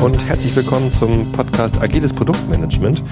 Und 0.00 0.28
herzlich 0.28 0.54
willkommen 0.54 0.92
zum 0.92 1.32
Podcast 1.32 1.80
Agiles 1.82 2.12
Produktmanagement. 2.12 3.02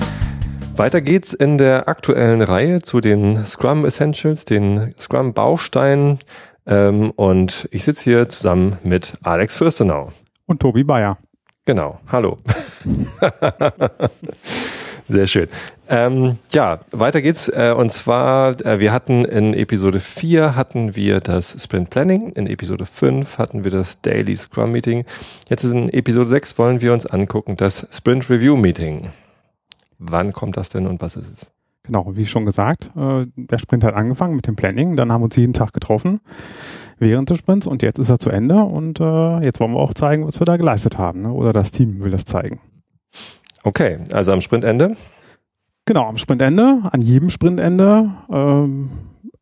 Weiter 0.76 1.00
geht's 1.00 1.32
in 1.32 1.58
der 1.58 1.88
aktuellen 1.88 2.42
Reihe 2.42 2.80
zu 2.80 3.00
den 3.00 3.44
Scrum 3.44 3.84
Essentials, 3.84 4.44
den 4.44 4.94
Scrum 4.96 5.34
Bausteinen. 5.34 6.20
Ähm, 6.64 7.10
und 7.16 7.68
ich 7.72 7.82
sitze 7.82 8.04
hier 8.04 8.28
zusammen 8.28 8.78
mit 8.84 9.14
Alex 9.24 9.56
Fürstenau. 9.56 10.12
Und 10.46 10.60
Tobi 10.60 10.84
Bayer. 10.84 11.18
Genau. 11.64 11.98
Hallo. 12.06 12.38
Sehr 15.08 15.26
schön. 15.26 15.48
Ähm, 15.88 16.38
ja, 16.50 16.80
weiter 16.90 17.22
geht's. 17.22 17.48
Äh, 17.48 17.74
und 17.76 17.92
zwar, 17.92 18.60
äh, 18.66 18.80
wir 18.80 18.92
hatten 18.92 19.24
in 19.24 19.54
Episode 19.54 20.00
4 20.00 20.56
hatten 20.56 20.96
wir 20.96 21.20
das 21.20 21.62
Sprint 21.62 21.90
Planning, 21.90 22.30
in 22.30 22.48
Episode 22.48 22.86
5 22.86 23.38
hatten 23.38 23.62
wir 23.62 23.70
das 23.70 24.00
Daily 24.00 24.34
Scrum 24.34 24.72
Meeting. 24.72 25.04
Jetzt 25.48 25.62
in 25.62 25.88
Episode 25.90 26.28
6 26.28 26.58
wollen 26.58 26.80
wir 26.80 26.92
uns 26.92 27.06
angucken 27.06 27.56
das 27.56 27.86
Sprint 27.92 28.28
Review 28.28 28.56
Meeting. 28.56 29.10
Wann 29.98 30.32
kommt 30.32 30.56
das 30.56 30.70
denn 30.70 30.86
und 30.86 31.00
was 31.00 31.16
ist 31.16 31.32
es? 31.32 31.50
Genau, 31.84 32.16
wie 32.16 32.26
schon 32.26 32.44
gesagt, 32.44 32.90
äh, 32.96 33.26
der 33.36 33.58
Sprint 33.58 33.84
hat 33.84 33.94
angefangen 33.94 34.34
mit 34.34 34.48
dem 34.48 34.56
Planning, 34.56 34.96
dann 34.96 35.12
haben 35.12 35.20
wir 35.20 35.26
uns 35.26 35.36
jeden 35.36 35.52
Tag 35.52 35.72
getroffen 35.72 36.20
während 36.98 37.30
des 37.30 37.38
Sprints 37.38 37.66
und 37.66 37.82
jetzt 37.82 37.98
ist 37.98 38.10
er 38.10 38.18
zu 38.18 38.30
Ende 38.30 38.56
und 38.56 39.00
äh, 39.00 39.44
jetzt 39.44 39.60
wollen 39.60 39.72
wir 39.72 39.80
auch 39.80 39.94
zeigen, 39.94 40.26
was 40.26 40.40
wir 40.40 40.46
da 40.46 40.56
geleistet 40.56 40.98
haben. 40.98 41.22
Ne? 41.22 41.32
Oder 41.32 41.52
das 41.52 41.70
Team 41.70 42.02
will 42.02 42.10
das 42.10 42.24
zeigen. 42.24 42.60
Okay, 43.66 43.98
also 44.12 44.30
am 44.30 44.40
Sprintende? 44.40 44.96
Genau, 45.86 46.06
am 46.06 46.18
Sprintende, 46.18 46.82
an 46.84 47.00
jedem 47.00 47.30
Sprintende 47.30 48.12
ähm, 48.30 48.90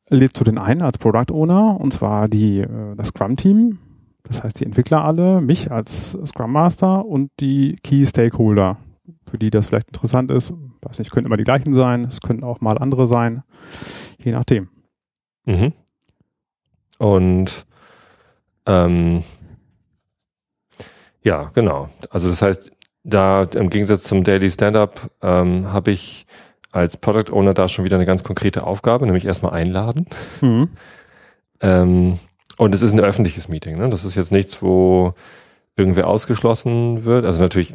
lädst 0.08 0.41
du 0.41 0.44
den 0.44 0.56
ein 0.56 0.80
als 0.80 0.97
Product 0.97 1.30
Owner 1.30 1.78
und 1.78 1.92
zwar 1.92 2.27
die, 2.28 2.61
äh, 2.61 2.97
das 2.97 3.08
Scrum-Team, 3.08 3.78
das 4.22 4.42
heißt 4.42 4.61
die 4.61 4.64
Entwickler 4.64 5.05
alle, 5.05 5.42
mich 5.42 5.70
als 5.70 6.17
Scrum 6.25 6.52
Master 6.52 7.05
und 7.05 7.33
die 7.39 7.77
Key 7.83 8.06
Stakeholder, 8.06 8.78
für 9.27 9.36
die 9.36 9.50
das 9.50 9.67
vielleicht 9.67 9.89
interessant 9.89 10.30
ist. 10.30 10.55
Weiß 10.80 10.98
nicht, 10.98 11.11
können 11.11 11.27
immer 11.27 11.36
die 11.36 11.45
gleichen 11.45 11.75
sein, 11.75 12.05
es 12.05 12.22
können 12.22 12.45
auch 12.45 12.62
mal 12.62 12.78
andere 12.78 13.06
sein, 13.06 13.42
je 14.17 14.33
nachdem. 14.33 14.70
Mhm. 15.45 15.75
Und 16.97 17.67
ähm, 18.64 19.22
ja, 21.25 21.50
genau. 21.55 21.89
Also 22.11 22.28
das 22.28 22.42
heißt, 22.42 22.73
da 23.05 23.42
im 23.55 23.70
Gegensatz 23.70 24.05
zum 24.05 24.24
Daily 24.24 24.50
Stand-up 24.50 25.10
ähm, 25.22 25.72
habe 25.72 25.91
ich 25.91 26.27
als 26.72 26.97
Product 26.97 27.33
Owner 27.33 27.55
da 27.55 27.69
schon 27.69 27.84
wieder 27.84 27.96
eine 27.96 28.06
ganz 28.06 28.24
konkrete 28.24 28.66
Aufgabe, 28.66 29.06
nämlich 29.06 29.27
erstmal 29.27 29.52
einladen. 29.52 30.06
Mhm. 30.41 30.70
Ähm, 31.61 32.19
und 32.56 32.74
es 32.74 32.83
ist 32.83 32.92
ein 32.92 33.00
öffentliches 33.00 33.48
Meeting. 33.48 33.78
Ne? 33.78 33.88
Das 33.88 34.05
ist 34.05 34.14
jetzt 34.14 34.33
nichts, 34.33 34.61
wo 34.62 35.14
irgendwer 35.77 36.08
ausgeschlossen 36.08 37.05
wird. 37.05 37.24
Also 37.24 37.41
natürlich 37.41 37.74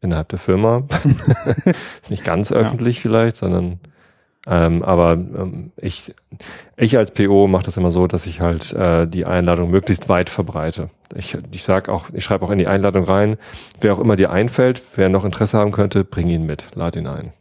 innerhalb 0.00 0.28
der 0.28 0.38
Firma. 0.38 0.82
ist 2.02 2.10
nicht 2.10 2.24
ganz 2.24 2.52
öffentlich 2.52 2.96
ja. 2.96 3.02
vielleicht, 3.02 3.36
sondern 3.36 3.80
ähm, 4.46 4.82
aber 4.82 5.12
ähm, 5.12 5.72
ich, 5.76 6.14
ich 6.76 6.98
als 6.98 7.12
PO 7.12 7.48
mache 7.48 7.64
das 7.64 7.76
immer 7.76 7.90
so, 7.90 8.06
dass 8.06 8.26
ich 8.26 8.40
halt 8.40 8.72
äh, 8.74 9.06
die 9.06 9.24
Einladung 9.24 9.70
möglichst 9.70 10.08
weit 10.08 10.28
verbreite. 10.28 10.90
Ich, 11.14 11.36
ich 11.52 11.62
sag 11.62 11.88
auch, 11.88 12.10
ich 12.12 12.24
schreibe 12.24 12.44
auch 12.44 12.50
in 12.50 12.58
die 12.58 12.66
Einladung 12.66 13.04
rein, 13.04 13.36
wer 13.80 13.94
auch 13.94 14.00
immer 14.00 14.16
dir 14.16 14.30
einfällt, 14.30 14.82
wer 14.96 15.08
noch 15.08 15.24
Interesse 15.24 15.58
haben 15.58 15.72
könnte, 15.72 16.04
bring 16.04 16.28
ihn 16.28 16.44
mit, 16.44 16.68
lad 16.74 16.96
ihn 16.96 17.06
ein. 17.06 17.32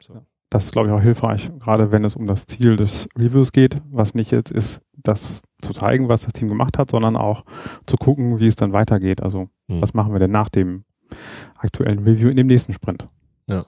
So. 0.00 0.20
Das 0.50 0.66
ist, 0.66 0.72
glaube 0.72 0.88
ich, 0.88 0.94
auch 0.94 1.00
hilfreich, 1.00 1.50
gerade 1.60 1.92
wenn 1.92 2.04
es 2.04 2.14
um 2.14 2.26
das 2.26 2.46
Ziel 2.46 2.76
des 2.76 3.08
Reviews 3.18 3.52
geht, 3.52 3.76
was 3.90 4.14
nicht 4.14 4.30
jetzt 4.30 4.50
ist, 4.50 4.82
das 4.92 5.40
zu 5.62 5.72
zeigen, 5.72 6.08
was 6.08 6.22
das 6.22 6.34
Team 6.34 6.48
gemacht 6.48 6.76
hat, 6.76 6.90
sondern 6.90 7.16
auch 7.16 7.44
zu 7.86 7.96
gucken, 7.96 8.38
wie 8.38 8.46
es 8.46 8.56
dann 8.56 8.72
weitergeht. 8.72 9.22
Also, 9.22 9.48
hm. 9.68 9.80
was 9.80 9.94
machen 9.94 10.12
wir 10.12 10.18
denn 10.18 10.30
nach 10.30 10.50
dem 10.50 10.84
aktuellen 11.56 12.00
Review 12.00 12.28
in 12.28 12.36
dem 12.36 12.46
nächsten 12.46 12.74
Sprint? 12.74 13.06
Ja. 13.48 13.64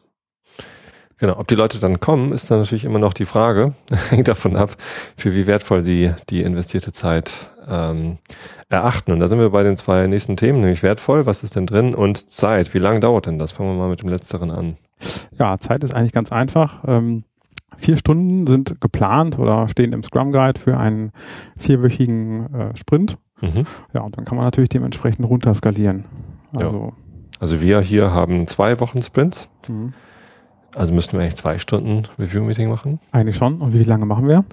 Genau, 1.21 1.39
ob 1.39 1.49
die 1.49 1.55
Leute 1.55 1.79
dann 1.79 2.01
kommen, 2.01 2.33
ist 2.33 2.51
dann 2.51 2.61
natürlich 2.61 2.87
immer 2.87 2.99
noch 2.99 3.13
die 3.13 3.27
Frage. 3.27 3.75
Hängt 4.09 4.27
davon 4.27 4.57
ab, 4.57 4.77
für 5.17 5.35
wie 5.35 5.47
wertvoll 5.47 5.83
sie 5.83 6.13
die 6.31 6.41
investierte 6.41 6.93
Zeit 6.93 7.51
ähm, 7.69 8.17
erachten. 8.71 9.13
Und 9.13 9.21
da 9.21 9.29
sind 9.29 9.39
wir 9.39 9.51
bei 9.51 9.63
den 9.63 9.77
zwei 9.77 10.07
nächsten 10.07 10.39
Themen, 10.39 10.61
nämlich 10.61 10.83
wertvoll, 10.83 11.27
was 11.27 11.43
ist 11.43 11.57
denn 11.57 11.67
drin 11.67 11.95
und 11.95 12.31
Zeit. 12.31 12.73
Wie 12.73 12.79
lange 12.79 13.01
dauert 13.01 13.27
denn 13.27 13.39
das? 13.39 13.53
Fangen 13.53 13.71
wir 13.71 13.79
mal 13.79 13.91
mit 13.91 14.01
dem 14.03 14.09
letzteren 14.09 14.51
an. 14.51 14.79
Ja, 15.39 15.59
Zeit 15.59 15.85
ist 15.85 15.95
eigentlich 15.95 16.13
ganz 16.13 16.33
einfach. 16.33 16.85
Ähm, 16.89 17.25
vier 17.77 17.99
Stunden 17.99 18.47
sind 18.47 18.81
geplant 18.81 19.39
oder 19.39 19.69
stehen 19.69 19.93
im 19.93 20.03
Scrum 20.03 20.33
Guide 20.33 20.59
für 20.59 20.79
einen 20.79 21.13
vierwöchigen 21.59 22.55
äh, 22.55 22.77
Sprint. 22.79 23.19
Mhm. 23.43 23.67
Ja, 23.93 24.01
und 24.01 24.17
dann 24.17 24.25
kann 24.25 24.37
man 24.37 24.47
natürlich 24.47 24.71
dementsprechend 24.71 25.29
runterskalieren. 25.29 26.07
Also, 26.57 26.95
ja. 26.97 27.21
also 27.41 27.61
wir 27.61 27.81
hier 27.83 28.11
haben 28.11 28.47
zwei 28.47 28.81
Wochen 28.81 29.03
Sprints. 29.03 29.51
Mhm. 29.69 29.93
Also 30.75 30.95
müssten 30.95 31.15
wir 31.15 31.23
eigentlich 31.23 31.37
zwei 31.37 31.59
Stunden 31.59 32.07
Review-Meeting 32.19 32.69
machen? 32.69 33.01
Eigentlich 33.13 33.37
schon. 33.37 33.61
Und 33.61 33.75
wie 33.75 33.83
lange 33.83 34.07
machen 34.07 34.29
wir? 34.29 34.45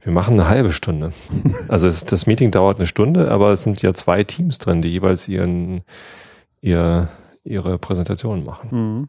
Wir 0.00 0.12
machen 0.12 0.34
eine 0.34 0.48
halbe 0.48 0.72
Stunde. 0.72 1.12
also 1.68 1.88
es, 1.88 2.04
das 2.04 2.26
Meeting 2.26 2.50
dauert 2.50 2.78
eine 2.78 2.86
Stunde, 2.86 3.30
aber 3.30 3.52
es 3.52 3.62
sind 3.62 3.82
ja 3.82 3.92
zwei 3.92 4.24
Teams 4.24 4.58
drin, 4.58 4.80
die 4.82 4.88
jeweils 4.88 5.28
ihren, 5.28 5.82
ihr, 6.60 7.08
ihre 7.44 7.78
Präsentationen 7.78 8.44
machen. 8.44 8.68
Mhm. 8.70 9.08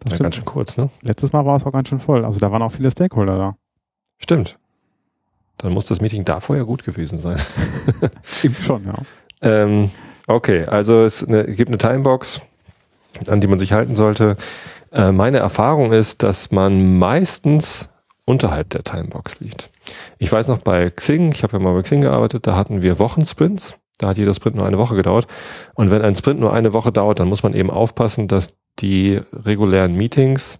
Das 0.00 0.12
ja, 0.12 0.18
ganz 0.18 0.36
schön 0.36 0.44
kurz, 0.44 0.76
ne? 0.76 0.90
Letztes 1.02 1.32
Mal 1.32 1.44
war 1.44 1.56
es 1.56 1.66
auch 1.66 1.72
ganz 1.72 1.88
schön 1.88 1.98
voll. 1.98 2.24
Also 2.24 2.38
da 2.38 2.52
waren 2.52 2.62
auch 2.62 2.70
viele 2.70 2.90
Stakeholder 2.90 3.36
da. 3.36 3.56
Stimmt. 4.18 4.58
Dann 5.56 5.72
muss 5.72 5.86
das 5.86 6.00
Meeting 6.00 6.24
davor 6.24 6.56
ja 6.56 6.62
gut 6.62 6.84
gewesen 6.84 7.18
sein. 7.18 7.36
Schon, 8.62 8.84
ja. 8.86 8.94
Ähm, 9.42 9.90
okay, 10.28 10.64
also 10.66 11.02
es 11.02 11.26
eine, 11.26 11.46
gibt 11.46 11.68
eine 11.68 11.78
Timebox, 11.78 12.40
an 13.26 13.40
die 13.40 13.48
man 13.48 13.58
sich 13.58 13.72
halten 13.72 13.96
sollte. 13.96 14.36
Äh, 14.92 15.12
meine 15.12 15.38
Erfahrung 15.38 15.92
ist, 15.92 16.22
dass 16.22 16.50
man 16.50 16.98
meistens 16.98 17.88
unterhalb 18.24 18.70
der 18.70 18.82
Timebox 18.82 19.40
liegt. 19.40 19.70
Ich 20.18 20.30
weiß 20.30 20.48
noch 20.48 20.58
bei 20.58 20.90
Xing, 20.90 21.32
ich 21.32 21.42
habe 21.42 21.54
ja 21.54 21.58
mal 21.58 21.74
bei 21.74 21.82
Xing 21.82 22.02
gearbeitet, 22.02 22.46
da 22.46 22.56
hatten 22.56 22.82
wir 22.82 22.98
Wochensprints. 22.98 23.78
Da 23.98 24.08
hat 24.08 24.18
jeder 24.18 24.32
Sprint 24.32 24.54
nur 24.54 24.66
eine 24.66 24.78
Woche 24.78 24.94
gedauert. 24.94 25.26
Und 25.74 25.90
wenn 25.90 26.02
ein 26.02 26.14
Sprint 26.14 26.38
nur 26.38 26.52
eine 26.52 26.72
Woche 26.72 26.92
dauert, 26.92 27.18
dann 27.18 27.28
muss 27.28 27.42
man 27.42 27.52
eben 27.52 27.70
aufpassen, 27.70 28.28
dass 28.28 28.48
die 28.78 29.20
regulären 29.32 29.94
Meetings 29.94 30.58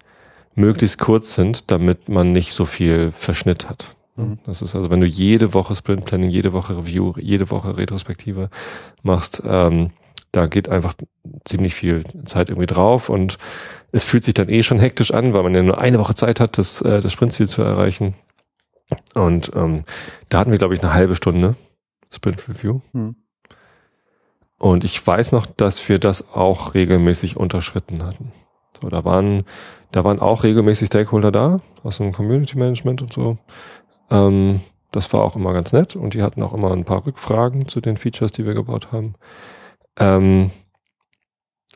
möglichst 0.57 0.99
kurz 0.99 1.35
sind, 1.35 1.71
damit 1.71 2.09
man 2.09 2.33
nicht 2.33 2.53
so 2.53 2.65
viel 2.65 3.13
Verschnitt 3.13 3.69
hat. 3.69 3.95
Mhm. 4.17 4.39
Das 4.45 4.61
ist 4.61 4.75
also, 4.75 4.91
wenn 4.91 5.01
du 5.01 5.07
jede 5.07 5.55
Woche 5.55 5.77
Sprint 5.77 6.05
Planning, 6.05 6.31
jede 6.31 6.53
Woche 6.53 6.77
Review, 6.77 7.15
jede 7.17 7.49
Woche 7.51 7.77
Retrospektive 7.77 8.51
machst, 9.03 9.43
ähm, 9.47 9.91
da 10.33 10.47
geht 10.47 10.69
einfach 10.69 10.95
ziemlich 11.45 11.75
viel 11.75 12.05
Zeit 12.25 12.51
irgendwie 12.51 12.67
drauf 12.67 13.09
und 13.09 13.39
es 13.93 14.05
fühlt 14.05 14.25
sich 14.25 14.35
dann 14.35 14.49
eh 14.49 14.63
schon 14.63 14.79
hektisch 14.79 15.13
an, 15.13 15.33
weil 15.35 15.43
man 15.43 15.55
ja 15.55 15.63
nur 15.63 15.79
eine 15.79 15.99
Woche 15.99 16.15
Zeit 16.15 16.41
hat, 16.41 16.59
das, 16.59 16.83
äh, 16.83 17.01
das 17.01 17.13
Sprintziel 17.13 17.49
zu 17.49 17.63
erreichen. 17.63 18.15
Und 19.15 19.53
ähm, 19.55 19.85
da 20.29 20.41
hatten 20.41 20.51
wir, 20.51 20.59
glaube 20.59 20.75
ich, 20.75 20.83
eine 20.83 20.95
halbe 20.95 21.17
Stunde 21.17 21.57
Sprint 22.11 22.49
Review. 22.49 22.81
Hm. 22.93 23.17
Und 24.59 24.85
ich 24.85 25.07
weiß 25.07 25.33
noch, 25.33 25.47
dass 25.47 25.89
wir 25.89 25.99
das 25.99 26.33
auch 26.33 26.75
regelmäßig 26.75 27.37
unterschritten 27.37 28.05
hatten. 28.05 28.33
So, 28.81 28.89
da 28.89 29.05
waren, 29.05 29.45
da 29.93 30.05
waren 30.05 30.19
auch 30.19 30.43
regelmäßig 30.43 30.89
Stakeholder 30.89 31.31
da, 31.31 31.61
aus 31.83 31.99
dem 31.99 32.13
Community 32.13 32.59
Management 32.59 33.03
und 33.03 33.13
so. 33.13 33.39
Ähm, 34.11 34.61
das 34.91 35.13
war 35.13 35.21
auch 35.21 35.37
immer 35.37 35.53
ganz 35.53 35.73
nett 35.73 35.97
und 35.97 36.15
die 36.15 36.23
hatten 36.23 36.43
auch 36.43 36.55
immer 36.55 36.73
ein 36.73 36.85
paar 36.85 37.05
Rückfragen 37.07 37.69
zu 37.69 37.81
den 37.81 37.97
Features, 37.97 38.33
die 38.33 38.47
wir 38.47 38.55
gebaut 38.55 38.91
haben. 38.91 39.15
Ähm, 39.99 40.51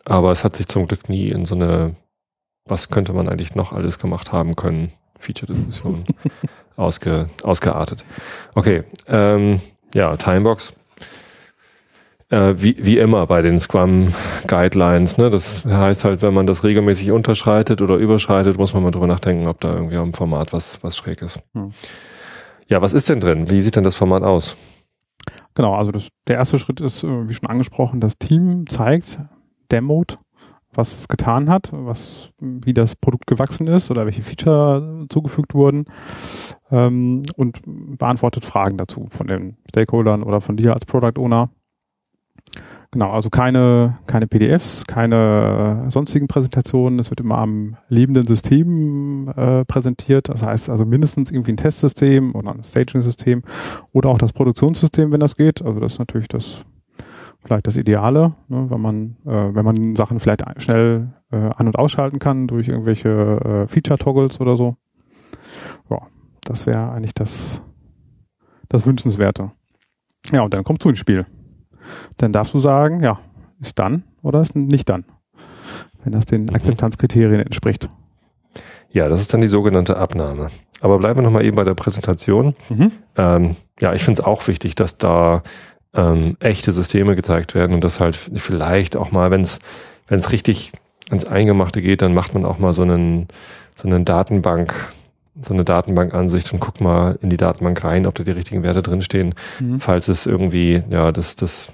aber 0.04 0.32
es 0.32 0.44
hat 0.44 0.56
sich 0.56 0.68
zum 0.68 0.86
Glück 0.86 1.08
nie 1.08 1.28
in 1.28 1.44
so 1.44 1.54
eine, 1.54 1.96
was 2.66 2.90
könnte 2.90 3.12
man 3.12 3.28
eigentlich 3.28 3.54
noch 3.54 3.72
alles 3.72 3.98
gemacht 3.98 4.32
haben 4.32 4.56
können, 4.56 4.92
Feature-Diskussion 5.18 6.04
ausge, 6.76 7.26
ausgeartet. 7.42 8.04
Okay, 8.54 8.84
ähm, 9.06 9.60
ja, 9.94 10.16
Timebox. 10.16 10.74
Äh, 12.30 12.54
wie, 12.56 12.76
wie 12.78 12.98
immer 12.98 13.26
bei 13.26 13.42
den 13.42 13.60
Scrum 13.60 14.14
Guidelines, 14.46 15.18
ne? 15.18 15.28
Das 15.28 15.66
heißt 15.66 16.04
halt, 16.04 16.22
wenn 16.22 16.32
man 16.32 16.46
das 16.46 16.64
regelmäßig 16.64 17.10
unterschreitet 17.10 17.82
oder 17.82 17.96
überschreitet, 17.96 18.56
muss 18.56 18.72
man 18.72 18.82
mal 18.82 18.90
drüber 18.90 19.06
nachdenken, 19.06 19.46
ob 19.46 19.60
da 19.60 19.74
irgendwie 19.74 19.96
am 19.96 20.14
Format 20.14 20.52
was, 20.54 20.82
was 20.82 20.96
schräg 20.96 21.20
ist. 21.20 21.40
Hm. 21.54 21.72
Ja, 22.68 22.80
was 22.80 22.94
ist 22.94 23.10
denn 23.10 23.20
drin? 23.20 23.50
Wie 23.50 23.60
sieht 23.60 23.76
denn 23.76 23.84
das 23.84 23.96
Format 23.96 24.22
aus? 24.22 24.56
Genau, 25.54 25.74
also 25.74 25.90
das, 25.90 26.08
der 26.28 26.36
erste 26.36 26.58
Schritt 26.58 26.80
ist, 26.80 27.04
äh, 27.04 27.28
wie 27.28 27.34
schon 27.34 27.48
angesprochen, 27.48 28.00
das 28.00 28.18
Team 28.18 28.66
zeigt, 28.68 29.18
demot, 29.70 30.18
was 30.72 30.98
es 30.98 31.08
getan 31.08 31.50
hat, 31.50 31.70
was, 31.72 32.30
wie 32.40 32.72
das 32.72 32.96
Produkt 32.96 33.26
gewachsen 33.26 33.66
ist 33.66 33.90
oder 33.90 34.06
welche 34.06 34.22
Feature 34.22 35.06
zugefügt 35.10 35.54
wurden 35.54 35.84
ähm, 36.70 37.22
und 37.36 37.60
beantwortet 37.98 38.44
Fragen 38.44 38.78
dazu 38.78 39.08
von 39.10 39.26
den 39.26 39.58
Stakeholdern 39.68 40.22
oder 40.22 40.40
von 40.40 40.56
dir 40.56 40.72
als 40.72 40.86
Product 40.86 41.18
Owner. 41.20 41.50
Genau, 42.92 43.10
also 43.10 43.30
keine, 43.30 43.98
keine 44.06 44.26
PDFs, 44.26 44.84
keine 44.86 45.86
sonstigen 45.88 46.28
Präsentationen. 46.28 46.98
Es 46.98 47.08
wird 47.08 47.20
immer 47.20 47.38
am 47.38 47.78
lebenden 47.88 48.26
System 48.26 49.32
äh, 49.34 49.64
präsentiert. 49.64 50.28
Das 50.28 50.42
heißt 50.42 50.68
also 50.68 50.84
mindestens 50.84 51.30
irgendwie 51.30 51.52
ein 51.52 51.56
Testsystem 51.56 52.34
oder 52.34 52.52
ein 52.52 52.62
Staging-System 52.62 53.44
oder 53.94 54.10
auch 54.10 54.18
das 54.18 54.34
Produktionssystem, 54.34 55.10
wenn 55.10 55.20
das 55.20 55.36
geht. 55.36 55.62
Also 55.62 55.80
das 55.80 55.94
ist 55.94 55.98
natürlich 56.00 56.28
das 56.28 56.66
vielleicht 57.42 57.66
das 57.66 57.78
Ideale, 57.78 58.34
ne, 58.48 58.66
wenn 58.68 58.80
man, 58.80 59.16
äh, 59.24 59.54
wenn 59.54 59.64
man 59.64 59.96
Sachen 59.96 60.20
vielleicht 60.20 60.44
schnell 60.58 61.14
äh, 61.30 61.36
an- 61.36 61.66
und 61.66 61.78
ausschalten 61.78 62.18
kann 62.18 62.46
durch 62.46 62.68
irgendwelche 62.68 63.08
äh, 63.08 63.68
Feature-Toggles 63.68 64.38
oder 64.38 64.58
so. 64.58 64.76
Ja, 65.88 65.98
das 66.44 66.66
wäre 66.66 66.92
eigentlich 66.92 67.14
das, 67.14 67.62
das 68.68 68.84
Wünschenswerte. 68.84 69.50
Ja, 70.30 70.42
und 70.42 70.52
dann 70.52 70.62
kommst 70.62 70.84
du 70.84 70.90
ins 70.90 70.98
Spiel. 70.98 71.26
Dann 72.16 72.32
darfst 72.32 72.54
du 72.54 72.58
sagen, 72.58 73.02
ja, 73.02 73.18
ist 73.60 73.78
dann 73.78 74.04
oder 74.22 74.40
ist 74.40 74.56
nicht 74.56 74.88
dann, 74.88 75.04
wenn 76.04 76.12
das 76.12 76.26
den 76.26 76.44
Mhm. 76.44 76.54
Akzeptanzkriterien 76.54 77.40
entspricht. 77.40 77.88
Ja, 78.90 79.08
das 79.08 79.20
ist 79.20 79.32
dann 79.32 79.40
die 79.40 79.48
sogenannte 79.48 79.96
Abnahme. 79.96 80.48
Aber 80.80 80.98
bleiben 80.98 81.18
wir 81.20 81.22
nochmal 81.22 81.44
eben 81.44 81.56
bei 81.56 81.64
der 81.64 81.74
Präsentation. 81.74 82.54
Mhm. 82.68 82.92
Ähm, 83.16 83.56
ja, 83.80 83.92
ich 83.94 84.02
finde 84.04 84.20
es 84.20 84.26
auch 84.26 84.46
wichtig, 84.48 84.74
dass 84.74 84.98
da 84.98 85.42
ähm, 85.94 86.36
echte 86.40 86.72
Systeme 86.72 87.14
gezeigt 87.16 87.54
werden 87.54 87.72
und 87.74 87.84
das 87.84 88.00
halt 88.00 88.16
vielleicht 88.16 88.96
auch 88.96 89.12
mal, 89.12 89.30
wenn 89.30 89.42
es 89.42 89.58
wenn 90.08 90.18
es 90.18 90.32
richtig 90.32 90.72
ans 91.10 91.24
Eingemachte 91.24 91.80
geht, 91.82 92.02
dann 92.02 92.14
macht 92.14 92.34
man 92.34 92.44
auch 92.44 92.58
mal 92.58 92.72
so 92.72 92.82
einen 92.82 93.28
so 93.74 93.88
einen 93.88 94.04
Datenbank 94.04 94.74
so 95.40 95.54
eine 95.54 95.64
Datenbankansicht 95.64 96.52
und 96.52 96.60
guckt 96.60 96.80
mal 96.80 97.18
in 97.22 97.30
die 97.30 97.36
Datenbank 97.36 97.82
rein, 97.84 98.06
ob 98.06 98.14
da 98.14 98.24
die 98.24 98.32
richtigen 98.32 98.62
Werte 98.62 98.82
drinstehen. 98.82 99.34
Mhm. 99.60 99.80
Falls 99.80 100.08
es 100.08 100.26
irgendwie, 100.26 100.82
ja, 100.90 101.10
das, 101.10 101.36
das 101.36 101.72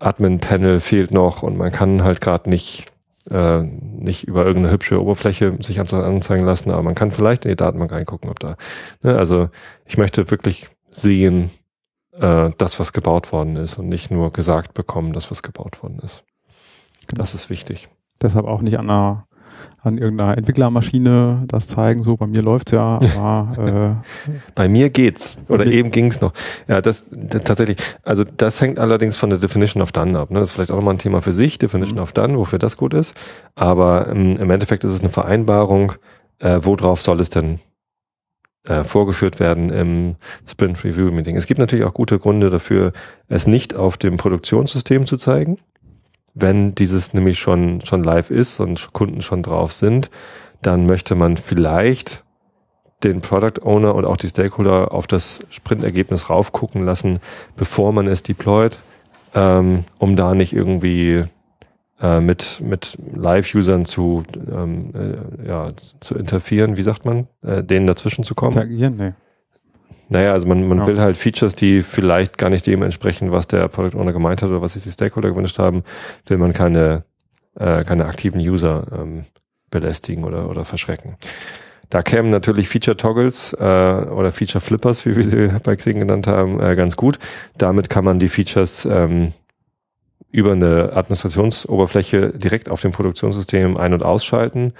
Admin-Panel 0.00 0.80
fehlt 0.80 1.10
noch 1.10 1.42
und 1.42 1.56
man 1.56 1.72
kann 1.72 2.04
halt 2.04 2.20
gerade 2.20 2.50
nicht, 2.50 2.84
äh, 3.30 3.62
nicht 3.62 4.24
über 4.24 4.44
irgendeine 4.44 4.72
hübsche 4.72 5.00
Oberfläche 5.00 5.56
sich 5.60 5.80
anzeigen 5.80 6.44
lassen, 6.44 6.70
aber 6.70 6.82
man 6.82 6.94
kann 6.94 7.10
vielleicht 7.10 7.44
in 7.44 7.50
die 7.50 7.56
Datenbank 7.56 7.92
reingucken, 7.92 8.30
ob 8.30 8.38
da, 8.38 8.56
ne, 9.02 9.16
also 9.16 9.48
ich 9.86 9.96
möchte 9.96 10.30
wirklich 10.30 10.68
sehen, 10.90 11.50
äh, 12.12 12.50
das, 12.58 12.78
was 12.78 12.92
gebaut 12.92 13.32
worden 13.32 13.56
ist 13.56 13.78
und 13.78 13.88
nicht 13.88 14.10
nur 14.10 14.30
gesagt 14.30 14.74
bekommen, 14.74 15.12
das, 15.12 15.30
was 15.30 15.42
gebaut 15.42 15.82
worden 15.82 16.00
ist. 16.00 16.24
Genau. 17.06 17.20
Das 17.22 17.34
ist 17.34 17.48
wichtig. 17.48 17.88
Deshalb 18.20 18.46
auch 18.46 18.60
nicht 18.60 18.78
an 18.78 18.90
einer 18.90 19.27
an 19.82 19.98
irgendeiner 19.98 20.36
Entwicklermaschine 20.36 21.44
das 21.48 21.66
zeigen, 21.66 22.02
so 22.02 22.16
bei 22.16 22.26
mir 22.26 22.42
läuft's 22.42 22.72
ja, 22.72 23.00
aber 23.16 24.02
Bei 24.54 24.68
mir 24.68 24.90
geht's. 24.90 25.36
Oder 25.48 25.64
Okay. 25.64 25.78
eben 25.78 25.90
ging's 25.90 26.20
noch. 26.20 26.32
Ja, 26.66 26.80
das, 26.80 27.04
das 27.10 27.44
tatsächlich. 27.44 27.78
Also 28.02 28.24
das 28.24 28.60
hängt 28.60 28.78
allerdings 28.78 29.16
von 29.16 29.30
der 29.30 29.38
Definition 29.38 29.82
of 29.82 29.92
Done 29.92 30.18
ab. 30.18 30.30
Ne? 30.30 30.40
Das 30.40 30.50
ist 30.50 30.54
vielleicht 30.54 30.70
auch 30.70 30.76
nochmal 30.76 30.94
ein 30.94 30.98
Thema 30.98 31.22
für 31.22 31.32
sich, 31.32 31.58
Definition 31.58 31.96
Mhm. 31.98 32.02
of 32.02 32.12
Done, 32.12 32.36
wofür 32.38 32.58
das 32.58 32.76
gut 32.76 32.94
ist. 32.94 33.14
Aber 33.54 34.08
ähm, 34.08 34.36
im 34.36 34.50
Endeffekt 34.50 34.84
ist 34.84 34.92
es 34.92 35.00
eine 35.00 35.08
Vereinbarung, 35.10 35.92
äh, 36.40 36.58
worauf 36.62 37.00
soll 37.00 37.20
es 37.20 37.30
denn 37.30 37.60
äh, 38.66 38.84
vorgeführt 38.84 39.40
werden 39.40 39.70
im 39.70 40.16
Sprint 40.46 40.82
Review 40.84 41.10
Meeting. 41.10 41.36
Es 41.36 41.46
gibt 41.46 41.58
natürlich 41.60 41.84
auch 41.84 41.94
gute 41.94 42.18
Gründe 42.18 42.50
dafür, 42.50 42.92
es 43.28 43.46
nicht 43.46 43.74
auf 43.74 43.96
dem 43.96 44.16
Produktionssystem 44.16 45.06
zu 45.06 45.16
zeigen. 45.16 45.58
Wenn 46.40 46.74
dieses 46.74 47.14
nämlich 47.14 47.38
schon, 47.38 47.80
schon 47.80 48.04
live 48.04 48.30
ist 48.30 48.60
und 48.60 48.92
Kunden 48.92 49.22
schon 49.22 49.42
drauf 49.42 49.72
sind, 49.72 50.10
dann 50.62 50.86
möchte 50.86 51.14
man 51.14 51.36
vielleicht 51.36 52.24
den 53.02 53.20
Product 53.20 53.62
Owner 53.62 53.94
und 53.94 54.04
auch 54.04 54.16
die 54.16 54.28
Stakeholder 54.28 54.92
auf 54.92 55.06
das 55.06 55.40
Sprintergebnis 55.50 56.30
raufgucken 56.30 56.84
lassen, 56.84 57.20
bevor 57.56 57.92
man 57.92 58.06
es 58.06 58.22
deployt, 58.22 58.78
ähm, 59.34 59.84
um 59.98 60.16
da 60.16 60.34
nicht 60.34 60.52
irgendwie 60.52 61.24
äh, 62.00 62.20
mit, 62.20 62.60
mit 62.60 62.98
Live-Usern 63.14 63.84
zu, 63.84 64.24
ähm, 64.50 64.92
äh, 64.94 65.48
ja, 65.48 65.72
zu 66.00 66.14
interferieren, 66.14 66.76
wie 66.76 66.82
sagt 66.82 67.04
man, 67.04 67.28
äh, 67.42 67.62
denen 67.62 67.86
dazwischen 67.86 68.24
zu 68.24 68.34
kommen. 68.34 68.52
interagieren, 68.52 68.96
nee. 68.96 69.12
Naja, 70.08 70.32
also 70.32 70.46
man, 70.46 70.66
man 70.66 70.78
Ja. 70.78 70.86
will 70.86 70.98
halt 71.00 71.16
Features, 71.16 71.54
die 71.54 71.82
vielleicht 71.82 72.38
gar 72.38 72.50
nicht 72.50 72.66
dem 72.66 72.82
entsprechen, 72.82 73.30
was 73.32 73.46
der 73.46 73.68
Product 73.68 73.98
Owner 73.98 74.12
gemeint 74.12 74.42
hat 74.42 74.50
oder 74.50 74.62
was 74.62 74.72
sich 74.72 74.82
die 74.82 74.90
Stakeholder 74.90 75.30
gewünscht 75.30 75.58
haben, 75.58 75.82
will 76.26 76.38
man 76.38 76.52
keine, 76.52 77.04
äh, 77.58 77.84
keine 77.84 78.06
aktiven 78.06 78.40
User 78.40 78.86
ähm, 78.92 79.24
belästigen 79.70 80.24
oder, 80.24 80.48
oder 80.48 80.64
verschrecken. 80.64 81.16
Da 81.90 82.02
kämen 82.02 82.30
natürlich 82.30 82.68
Feature 82.68 82.96
Toggles 82.96 83.54
äh, 83.54 83.62
oder 83.62 84.30
Feature 84.32 84.60
Flippers, 84.60 85.04
wie 85.06 85.16
wir 85.16 85.24
sie 85.24 85.58
bei 85.62 85.76
Xing 85.76 86.00
genannt 86.00 86.26
haben, 86.26 86.60
äh, 86.60 86.74
ganz 86.74 86.96
gut. 86.96 87.18
Damit 87.56 87.88
kann 87.90 88.04
man 88.04 88.18
die 88.18 88.28
Features 88.28 88.86
ähm, 88.90 89.32
über 90.30 90.52
eine 90.52 90.92
Administrationsoberfläche 90.94 92.30
direkt 92.30 92.68
auf 92.70 92.80
dem 92.82 92.92
Produktionssystem 92.92 93.76
ein- 93.76 93.94
und 93.94 94.02
ausschalten, 94.02 94.74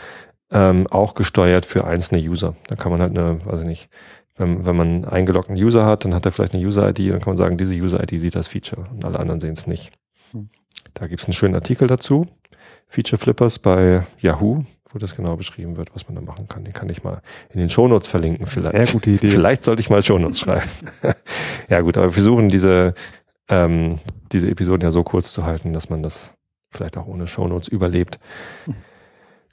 ähm, 0.52 0.86
auch 0.88 1.14
gesteuert 1.14 1.66
für 1.66 1.84
einzelne 1.86 2.20
User. 2.22 2.54
Da 2.68 2.76
kann 2.76 2.92
man 2.92 3.00
halt 3.00 3.16
eine, 3.18 3.44
weiß 3.44 3.60
ich 3.60 3.66
nicht, 3.66 3.88
wenn, 4.38 4.66
wenn 4.66 4.76
man 4.76 4.88
einen 4.88 5.04
eingeloggten 5.04 5.56
User 5.56 5.84
hat, 5.84 6.04
dann 6.04 6.14
hat 6.14 6.24
er 6.24 6.32
vielleicht 6.32 6.54
eine 6.54 6.64
User-ID, 6.64 7.10
dann 7.10 7.18
kann 7.18 7.32
man 7.32 7.36
sagen, 7.36 7.58
diese 7.58 7.74
User-ID 7.74 8.18
sieht 8.18 8.34
das 8.34 8.48
Feature 8.48 8.84
und 8.90 9.04
alle 9.04 9.18
anderen 9.18 9.40
sehen 9.40 9.52
es 9.52 9.66
nicht. 9.66 9.92
Hm. 10.32 10.48
Da 10.94 11.06
gibt 11.06 11.20
es 11.20 11.26
einen 11.26 11.34
schönen 11.34 11.54
Artikel 11.54 11.88
dazu, 11.88 12.26
Feature 12.88 13.18
Flippers 13.18 13.58
bei 13.58 14.06
Yahoo, 14.20 14.64
wo 14.90 14.98
das 14.98 15.14
genau 15.14 15.36
beschrieben 15.36 15.76
wird, 15.76 15.94
was 15.94 16.08
man 16.08 16.14
da 16.14 16.22
machen 16.22 16.48
kann. 16.48 16.64
Den 16.64 16.72
kann 16.72 16.88
ich 16.88 17.04
mal 17.04 17.20
in 17.50 17.60
den 17.60 17.68
Shownotes 17.68 18.08
verlinken 18.08 18.46
vielleicht. 18.46 18.86
Sehr 18.86 18.94
gute 18.94 19.10
Idee. 19.10 19.28
Vielleicht 19.30 19.62
sollte 19.64 19.80
ich 19.80 19.90
mal 19.90 20.02
Shownotes 20.02 20.40
schreiben. 20.40 20.70
ja 21.68 21.80
gut, 21.82 21.96
aber 21.98 22.06
wir 22.06 22.12
versuchen 22.12 22.48
diese, 22.48 22.94
ähm, 23.48 23.98
diese 24.32 24.48
Episoden 24.48 24.82
ja 24.82 24.90
so 24.90 25.02
kurz 25.02 25.32
zu 25.32 25.44
halten, 25.44 25.72
dass 25.72 25.90
man 25.90 26.02
das 26.02 26.30
vielleicht 26.70 26.96
auch 26.96 27.06
ohne 27.06 27.26
Shownotes 27.26 27.68
überlebt. 27.68 28.18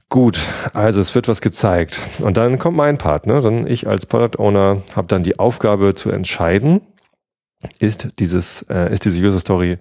Gut, 0.10 0.40
also 0.74 1.02
es 1.02 1.16
wird 1.16 1.28
was 1.28 1.42
gezeigt. 1.42 2.00
Und 2.20 2.38
dann 2.38 2.60
kommt 2.60 2.78
mein 2.78 2.98
Part. 2.98 3.26
Ne? 3.26 3.42
Dann 3.42 3.68
ich 3.68 3.88
als 3.88 4.06
Product 4.06 4.40
Owner 4.40 4.82
habe 4.96 5.08
dann 5.08 5.24
die 5.24 5.40
Aufgabe 5.40 5.96
zu 5.96 6.10
entscheiden, 6.10 6.82
ist 7.80 8.20
dieses, 8.20 8.62
äh, 8.70 8.94
ist 8.94 9.06
diese 9.06 9.20
User 9.20 9.40
Story 9.40 9.78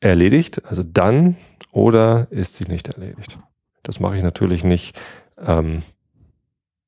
erledigt, 0.00 0.62
also 0.66 0.82
dann 0.82 1.36
oder 1.72 2.28
ist 2.30 2.56
sie 2.56 2.64
nicht 2.64 2.88
erledigt. 2.88 3.38
Das 3.82 3.98
mache 4.00 4.16
ich 4.16 4.22
natürlich 4.22 4.62
nicht 4.62 4.98
ähm, 5.44 5.82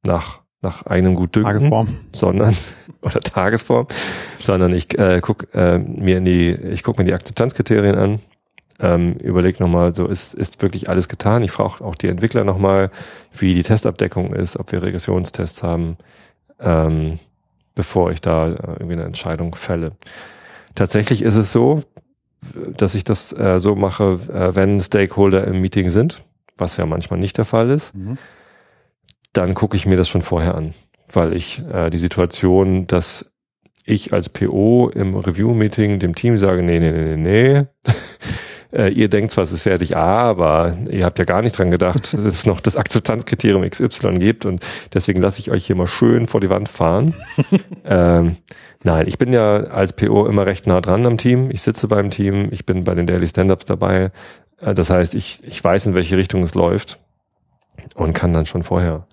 nach, 0.05 0.41
nach 0.63 0.87
einem 0.87 1.17
Gutdünken 1.17 1.53
Tagesform. 1.53 1.89
sondern 2.13 2.57
oder 3.03 3.21
Tagesform, 3.21 3.89
sondern 4.41 4.73
ich 4.73 4.97
äh, 4.99 5.21
guck 5.21 5.53
äh, 5.55 5.79
mir 5.79 6.19
in 6.19 6.25
die, 6.25 6.51
ich 6.51 6.85
gucke 6.85 7.03
mir 7.03 7.07
die 7.07 7.15
Akzeptanzkriterien 7.15 7.97
an, 7.97 8.21
ähm, 8.81 9.15
überlege 9.15 9.63
nochmal, 9.63 9.95
so 9.95 10.07
ist, 10.07 10.35
ist 10.35 10.61
wirklich 10.63 10.89
alles 10.89 11.09
getan. 11.09 11.43
Ich 11.43 11.51
frage 11.51 11.83
auch 11.85 11.95
die 11.95 12.09
Entwickler 12.09 12.45
nochmal, 12.45 12.91
wie 13.37 13.55
die 13.55 13.63
Testabdeckung 13.63 14.35
ist, 14.35 14.57
ob 14.59 14.73
wir 14.73 14.83
Regressionstests 14.83 15.63
haben, 15.63 15.97
ähm, 16.61 17.19
bevor 17.75 18.11
ich 18.11 18.21
da 18.21 18.49
äh, 18.49 18.53
irgendwie 18.75 18.95
eine 18.95 19.05
Entscheidung 19.05 19.55
fälle. 19.55 19.93
Tatsächlich 20.75 21.23
ist 21.23 21.37
es 21.37 21.53
so, 21.53 21.83
dass 22.77 22.95
ich 22.95 23.05
das 23.05 23.33
äh, 23.33 23.59
so 23.59 23.75
mache, 23.77 24.19
äh, 24.33 24.55
wenn 24.55 24.81
Stakeholder 24.81 25.47
im 25.47 25.61
Meeting 25.61 25.89
sind, 25.91 26.23
was 26.59 26.77
ja 26.77 26.87
manchmal 26.87 27.19
nicht 27.19 27.39
der 27.39 27.45
Fall 27.47 27.71
ist 27.71 27.95
Mhm. 27.95 28.19
dann 29.33 29.55
gucke 29.55 29.77
ich 29.77 29.87
mir 29.87 29.97
das 29.97 30.09
schon 30.09 30.23
vorher 30.23 30.55
an, 30.55 30.73
weil 31.13 31.35
ich 31.35 31.63
äh, 31.73 31.91
die 31.91 31.99
Situation, 31.99 32.87
dass 32.87 33.31
ich 33.85 34.13
als 34.13 34.29
PO 34.29 34.91
im 34.95 35.15
Review-Meeting 35.15 35.99
dem 35.99 36.15
Team 36.15 36.39
sage, 36.39 36.63
nee, 36.63 36.81
nee, 36.81 36.91
nee, 36.91 37.17
nee, 37.17 37.63
nee. 37.63 37.67
Äh, 38.73 38.93
ihr 38.93 39.09
denkt 39.09 39.33
zwar, 39.33 39.45
es 39.45 39.53
ist 39.53 39.63
fertig 39.63 39.97
aber 39.97 40.77
ihr 40.91 41.05
habt 41.05 41.19
ja 41.19 41.25
gar 41.25 41.43
nicht 41.43 41.59
dran 41.59 41.71
gedacht, 41.71 42.03
dass 42.15 42.25
es 42.25 42.47
noch 42.47 42.61
das 42.61 42.77
Akzeptanzkriterium 42.77 43.69
XY 43.69 44.15
gibt 44.15 44.47
und 44.47 44.65
deswegen 44.95 45.21
lasse 45.21 45.41
ich 45.41 45.51
euch 45.51 45.67
hier 45.67 45.77
mal 45.77 45.87
schön 45.87 46.27
vor 46.27 46.41
die 46.41 46.51
Wand 46.51 46.69
fahren. 46.69 47.15
ähm, 47.85 48.37
nein, 48.83 49.07
ich 49.07 49.19
bin 49.19 49.33
ja 49.33 49.57
als 49.57 49.93
PO 49.93 50.27
immer 50.27 50.47
recht 50.47 50.67
nah 50.67 50.81
dran 50.81 51.07
am 51.07 51.19
Team. 51.19 51.51
Ich 51.51 51.63
sitze 51.63 51.89
beim 51.89 52.11
Team, 52.11 52.49
ich 52.51 52.67
bin 52.67 52.85
bei 52.85 52.95
den 52.95 53.07
Daily 53.07 53.27
Stand-Ups 53.27 53.65
dabei. 53.65 54.11
Äh, 54.61 54.75
das 54.75 54.91
heißt, 54.91 55.15
ich, 55.15 55.43
ich 55.45 55.63
weiß, 55.63 55.87
in 55.87 55.95
welche 55.95 56.17
Richtung 56.17 56.43
es 56.43 56.55
läuft 56.55 57.01
und 57.95 58.13
kann 58.13 58.33
dann 58.33 58.47
schon 58.47 58.63
vorher 58.63 59.07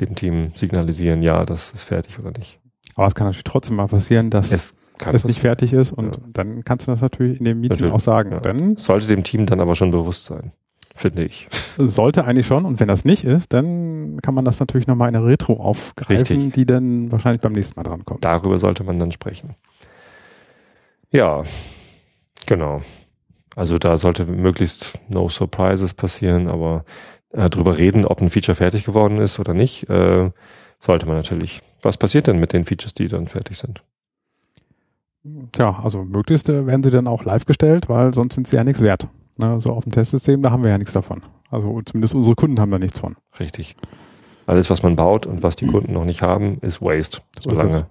dem 0.00 0.14
Team 0.14 0.52
signalisieren, 0.54 1.22
ja, 1.22 1.44
das 1.44 1.70
ist 1.70 1.84
fertig 1.84 2.18
oder 2.18 2.30
nicht. 2.36 2.58
Aber 2.96 3.06
es 3.06 3.14
kann 3.14 3.26
natürlich 3.26 3.44
trotzdem 3.44 3.76
mal 3.76 3.88
passieren, 3.88 4.30
dass 4.30 4.52
es, 4.52 4.74
kann 4.98 5.14
nicht 5.14 5.40
fertig 5.40 5.72
ist 5.72 5.92
und 5.92 6.16
Ja. 6.16 6.22
dann 6.32 6.64
kannst 6.64 6.86
du 6.86 6.90
das 6.90 7.00
natürlich 7.00 7.38
in 7.38 7.44
dem 7.44 7.60
Meeting 7.60 7.76
Natürlich, 7.76 7.92
auch 7.94 8.00
sagen. 8.00 8.32
ja. 8.32 8.40
Dann 8.40 8.76
Sollte 8.76 9.06
dem 9.06 9.24
Team 9.24 9.46
dann 9.46 9.60
aber 9.60 9.74
schon 9.74 9.90
bewusst 9.90 10.24
sein, 10.26 10.52
finde 10.94 11.24
ich. 11.24 11.48
sollte 11.78 12.24
eigentlich 12.24 12.46
schon 12.46 12.64
und 12.64 12.80
wenn 12.80 12.88
das 12.88 13.04
nicht 13.04 13.24
ist, 13.24 13.52
dann 13.52 14.20
kann 14.22 14.34
man 14.34 14.44
das 14.44 14.60
natürlich 14.60 14.86
nochmal 14.86 15.08
in 15.08 15.16
eine 15.16 15.24
Retro 15.26 15.54
aufgreifen, 15.54 16.16
Richtig. 16.38 16.52
die 16.54 16.66
dann 16.66 17.10
wahrscheinlich 17.12 17.40
beim 17.42 17.52
nächsten 17.52 17.78
Mal 17.78 17.84
drankommt. 17.84 18.24
Darüber 18.24 18.58
sollte 18.58 18.84
man 18.84 18.98
dann 18.98 19.12
sprechen. 19.12 19.54
Ja, 21.10 21.44
genau. 22.46 22.80
Also 23.54 23.78
da 23.78 23.96
sollte 23.96 24.26
möglichst 24.26 24.98
no 25.08 25.28
surprises 25.28 25.94
passieren, 25.94 26.48
aber 26.48 26.84
äh, 27.32 27.48
drüber 27.48 27.78
reden, 27.78 28.04
ob 28.04 28.20
ein 28.20 28.28
Feature 28.30 28.54
fertig 28.54 28.84
geworden 28.84 29.18
ist 29.18 29.38
oder 29.38 29.54
nicht, 29.54 29.88
äh, 29.88 30.30
sollte 30.78 31.06
man 31.06 31.16
natürlich. 31.16 31.62
Was 31.82 31.96
passiert 31.96 32.26
denn 32.26 32.38
mit 32.38 32.52
den 32.52 32.64
Features, 32.64 32.92
die 32.94 33.08
dann 33.08 33.28
fertig 33.28 33.56
sind? 33.58 33.82
Tja, 35.52 35.80
also 35.82 36.04
möglichst 36.04 36.48
äh, 36.48 36.66
werden 36.66 36.82
sie 36.82 36.90
dann 36.90 37.06
auch 37.06 37.24
live 37.24 37.44
gestellt, 37.44 37.88
weil 37.88 38.14
sonst 38.14 38.34
sind 38.34 38.48
sie 38.48 38.56
ja 38.56 38.64
nichts 38.64 38.80
wert. 38.80 39.08
Ne, 39.38 39.60
so 39.60 39.70
auf 39.72 39.84
dem 39.84 39.92
Testsystem, 39.92 40.40
da 40.42 40.50
haben 40.50 40.62
wir 40.62 40.70
ja 40.70 40.78
nichts 40.78 40.92
davon. 40.94 41.22
Also 41.50 41.82
zumindest 41.82 42.14
unsere 42.14 42.34
Kunden 42.34 42.58
haben 42.58 42.70
da 42.70 42.78
nichts 42.78 42.98
von. 42.98 43.16
Richtig. 43.38 43.76
Alles, 44.46 44.70
was 44.70 44.82
man 44.82 44.96
baut 44.96 45.26
und 45.26 45.42
was 45.42 45.56
die 45.56 45.66
Kunden 45.66 45.92
noch 45.92 46.04
nicht 46.04 46.22
haben, 46.22 46.58
ist 46.60 46.80
Waste. 46.80 47.18
So 47.40 47.50
So 47.50 47.50
ist 47.50 47.56
lange, 47.58 47.74
es. 47.74 47.86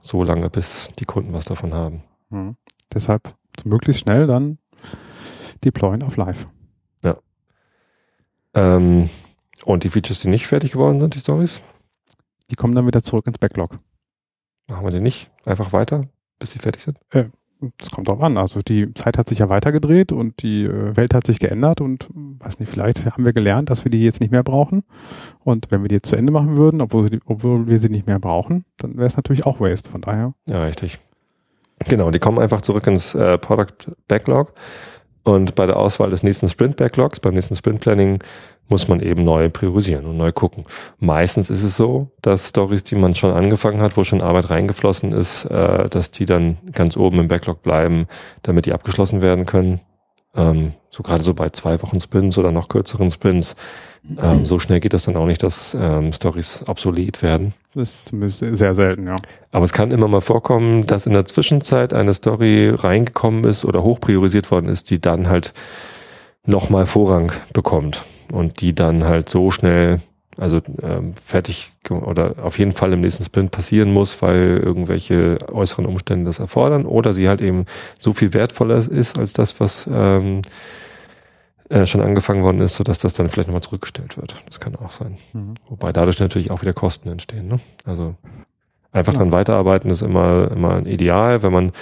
so 0.00 0.22
lange, 0.22 0.50
bis 0.50 0.90
die 0.98 1.04
Kunden 1.04 1.32
was 1.32 1.44
davon 1.46 1.72
haben. 1.72 2.02
Mhm. 2.30 2.56
Deshalb 2.92 3.34
möglichst 3.64 4.02
schnell 4.02 4.26
dann 4.26 4.58
deployen 5.64 6.02
auf 6.02 6.16
live. 6.16 6.46
Ja. 7.02 7.16
Ähm, 8.54 9.08
und 9.64 9.84
die 9.84 9.88
Features, 9.90 10.20
die 10.20 10.28
nicht 10.28 10.46
fertig 10.46 10.72
geworden 10.72 11.00
sind, 11.00 11.14
die 11.14 11.20
Stories? 11.20 11.62
Die 12.50 12.56
kommen 12.56 12.74
dann 12.74 12.86
wieder 12.86 13.02
zurück 13.02 13.26
ins 13.26 13.38
Backlog. 13.38 13.76
Machen 14.68 14.84
wir 14.84 14.90
die 14.90 15.00
nicht? 15.00 15.30
Einfach 15.44 15.72
weiter, 15.72 16.04
bis 16.38 16.52
sie 16.52 16.58
fertig 16.58 16.82
sind? 16.82 16.98
Äh, 17.10 17.24
das 17.78 17.90
kommt 17.90 18.08
drauf 18.08 18.20
an. 18.20 18.36
Also 18.36 18.60
die 18.60 18.92
Zeit 18.94 19.16
hat 19.16 19.28
sich 19.28 19.38
ja 19.38 19.48
weitergedreht 19.48 20.12
und 20.12 20.42
die 20.42 20.64
äh, 20.64 20.96
Welt 20.96 21.14
hat 21.14 21.26
sich 21.26 21.38
geändert 21.38 21.80
und 21.80 22.08
weiß 22.14 22.60
nicht, 22.60 22.70
vielleicht 22.70 23.06
haben 23.06 23.24
wir 23.24 23.32
gelernt, 23.32 23.70
dass 23.70 23.84
wir 23.84 23.90
die 23.90 24.02
jetzt 24.02 24.20
nicht 24.20 24.30
mehr 24.30 24.42
brauchen. 24.42 24.84
Und 25.42 25.70
wenn 25.70 25.82
wir 25.82 25.88
die 25.88 25.96
jetzt 25.96 26.08
zu 26.08 26.16
Ende 26.16 26.32
machen 26.32 26.56
würden, 26.56 26.80
obwohl, 26.80 27.10
sie, 27.10 27.20
obwohl 27.24 27.66
wir 27.66 27.78
sie 27.78 27.88
nicht 27.88 28.06
mehr 28.06 28.18
brauchen, 28.18 28.64
dann 28.78 28.96
wäre 28.96 29.06
es 29.06 29.16
natürlich 29.16 29.46
auch 29.46 29.60
Waste. 29.60 29.90
Von 29.90 30.02
daher. 30.02 30.34
Ja, 30.46 30.64
richtig. 30.64 30.98
Genau, 31.88 32.10
die 32.10 32.18
kommen 32.18 32.38
einfach 32.38 32.62
zurück 32.62 32.86
ins 32.86 33.14
äh, 33.14 33.38
Product 33.38 33.90
Backlog. 34.08 34.52
Und 35.24 35.54
bei 35.56 35.66
der 35.66 35.76
Auswahl 35.76 36.10
des 36.10 36.22
nächsten 36.22 36.48
Sprint 36.48 36.76
Backlogs, 36.76 37.20
beim 37.20 37.34
nächsten 37.34 37.56
Sprint 37.56 37.80
Planning, 37.80 38.22
muss 38.68 38.88
man 38.88 39.00
eben 39.00 39.24
neu 39.24 39.48
priorisieren 39.48 40.06
und 40.06 40.16
neu 40.16 40.32
gucken. 40.32 40.64
Meistens 40.98 41.50
ist 41.50 41.62
es 41.62 41.76
so, 41.76 42.10
dass 42.22 42.48
Stories, 42.48 42.84
die 42.84 42.96
man 42.96 43.14
schon 43.14 43.32
angefangen 43.32 43.80
hat, 43.80 43.96
wo 43.96 44.04
schon 44.04 44.20
Arbeit 44.20 44.50
reingeflossen 44.50 45.12
ist, 45.12 45.44
äh, 45.46 45.88
dass 45.88 46.10
die 46.10 46.26
dann 46.26 46.58
ganz 46.72 46.96
oben 46.96 47.18
im 47.18 47.28
Backlog 47.28 47.62
bleiben, 47.62 48.06
damit 48.42 48.66
die 48.66 48.72
abgeschlossen 48.72 49.22
werden 49.22 49.46
können. 49.46 49.80
Ähm, 50.34 50.74
so 50.90 51.02
gerade 51.02 51.22
so 51.22 51.34
bei 51.34 51.48
zwei 51.50 51.80
Wochen 51.82 52.00
Sprints 52.00 52.38
oder 52.38 52.52
noch 52.52 52.68
kürzeren 52.68 53.10
Sprints. 53.10 53.56
Ähm, 54.20 54.46
so 54.46 54.58
schnell 54.58 54.80
geht 54.80 54.92
das 54.92 55.04
dann 55.04 55.16
auch 55.16 55.26
nicht, 55.26 55.42
dass 55.42 55.76
ähm, 55.78 56.12
Stories 56.12 56.64
obsolet 56.66 57.22
werden. 57.22 57.54
Das 57.74 57.90
ist 57.90 58.08
zumindest 58.08 58.38
sehr 58.38 58.74
selten, 58.74 59.06
ja. 59.06 59.16
Aber 59.52 59.64
es 59.64 59.72
kann 59.72 59.90
immer 59.90 60.08
mal 60.08 60.20
vorkommen, 60.20 60.86
dass 60.86 61.06
in 61.06 61.12
der 61.12 61.24
Zwischenzeit 61.24 61.92
eine 61.92 62.14
Story 62.14 62.70
reingekommen 62.70 63.44
ist 63.44 63.64
oder 63.64 63.82
hoch 63.82 64.00
priorisiert 64.00 64.50
worden 64.50 64.68
ist, 64.68 64.90
die 64.90 65.00
dann 65.00 65.28
halt 65.28 65.52
nochmal 66.44 66.86
Vorrang 66.86 67.32
bekommt 67.52 68.04
und 68.32 68.60
die 68.60 68.74
dann 68.74 69.04
halt 69.04 69.28
so 69.28 69.50
schnell, 69.50 70.00
also 70.36 70.60
ähm, 70.82 71.14
fertig 71.22 71.72
oder 71.90 72.34
auf 72.42 72.58
jeden 72.58 72.72
Fall 72.72 72.92
im 72.92 73.00
nächsten 73.00 73.24
Sprint 73.24 73.50
passieren 73.50 73.92
muss, 73.92 74.20
weil 74.22 74.60
irgendwelche 74.62 75.38
äußeren 75.50 75.86
Umstände 75.86 76.26
das 76.26 76.38
erfordern 76.38 76.84
oder 76.84 77.12
sie 77.12 77.28
halt 77.28 77.40
eben 77.40 77.66
so 77.98 78.12
viel 78.12 78.34
wertvoller 78.34 78.76
ist 78.76 79.18
als 79.18 79.32
das, 79.32 79.60
was 79.60 79.88
ähm, 79.92 80.42
äh, 81.68 81.86
schon 81.86 82.00
angefangen 82.00 82.44
worden 82.44 82.60
ist, 82.60 82.74
sodass 82.74 82.98
das 82.98 83.14
dann 83.14 83.28
vielleicht 83.28 83.48
nochmal 83.48 83.62
zurückgestellt 83.62 84.16
wird. 84.16 84.36
Das 84.46 84.60
kann 84.60 84.76
auch 84.76 84.92
sein. 84.92 85.16
Mhm. 85.32 85.54
Wobei 85.68 85.92
dadurch 85.92 86.20
natürlich 86.20 86.50
auch 86.50 86.62
wieder 86.62 86.72
Kosten 86.72 87.08
entstehen. 87.08 87.48
Ne? 87.48 87.58
Also 87.84 88.14
einfach 88.92 89.14
ja. 89.14 89.18
dran 89.18 89.32
weiterarbeiten 89.32 89.90
ist 89.90 90.02
immer, 90.02 90.50
immer 90.52 90.74
ein 90.74 90.86
Ideal, 90.86 91.42
wenn 91.42 91.52
man 91.52 91.72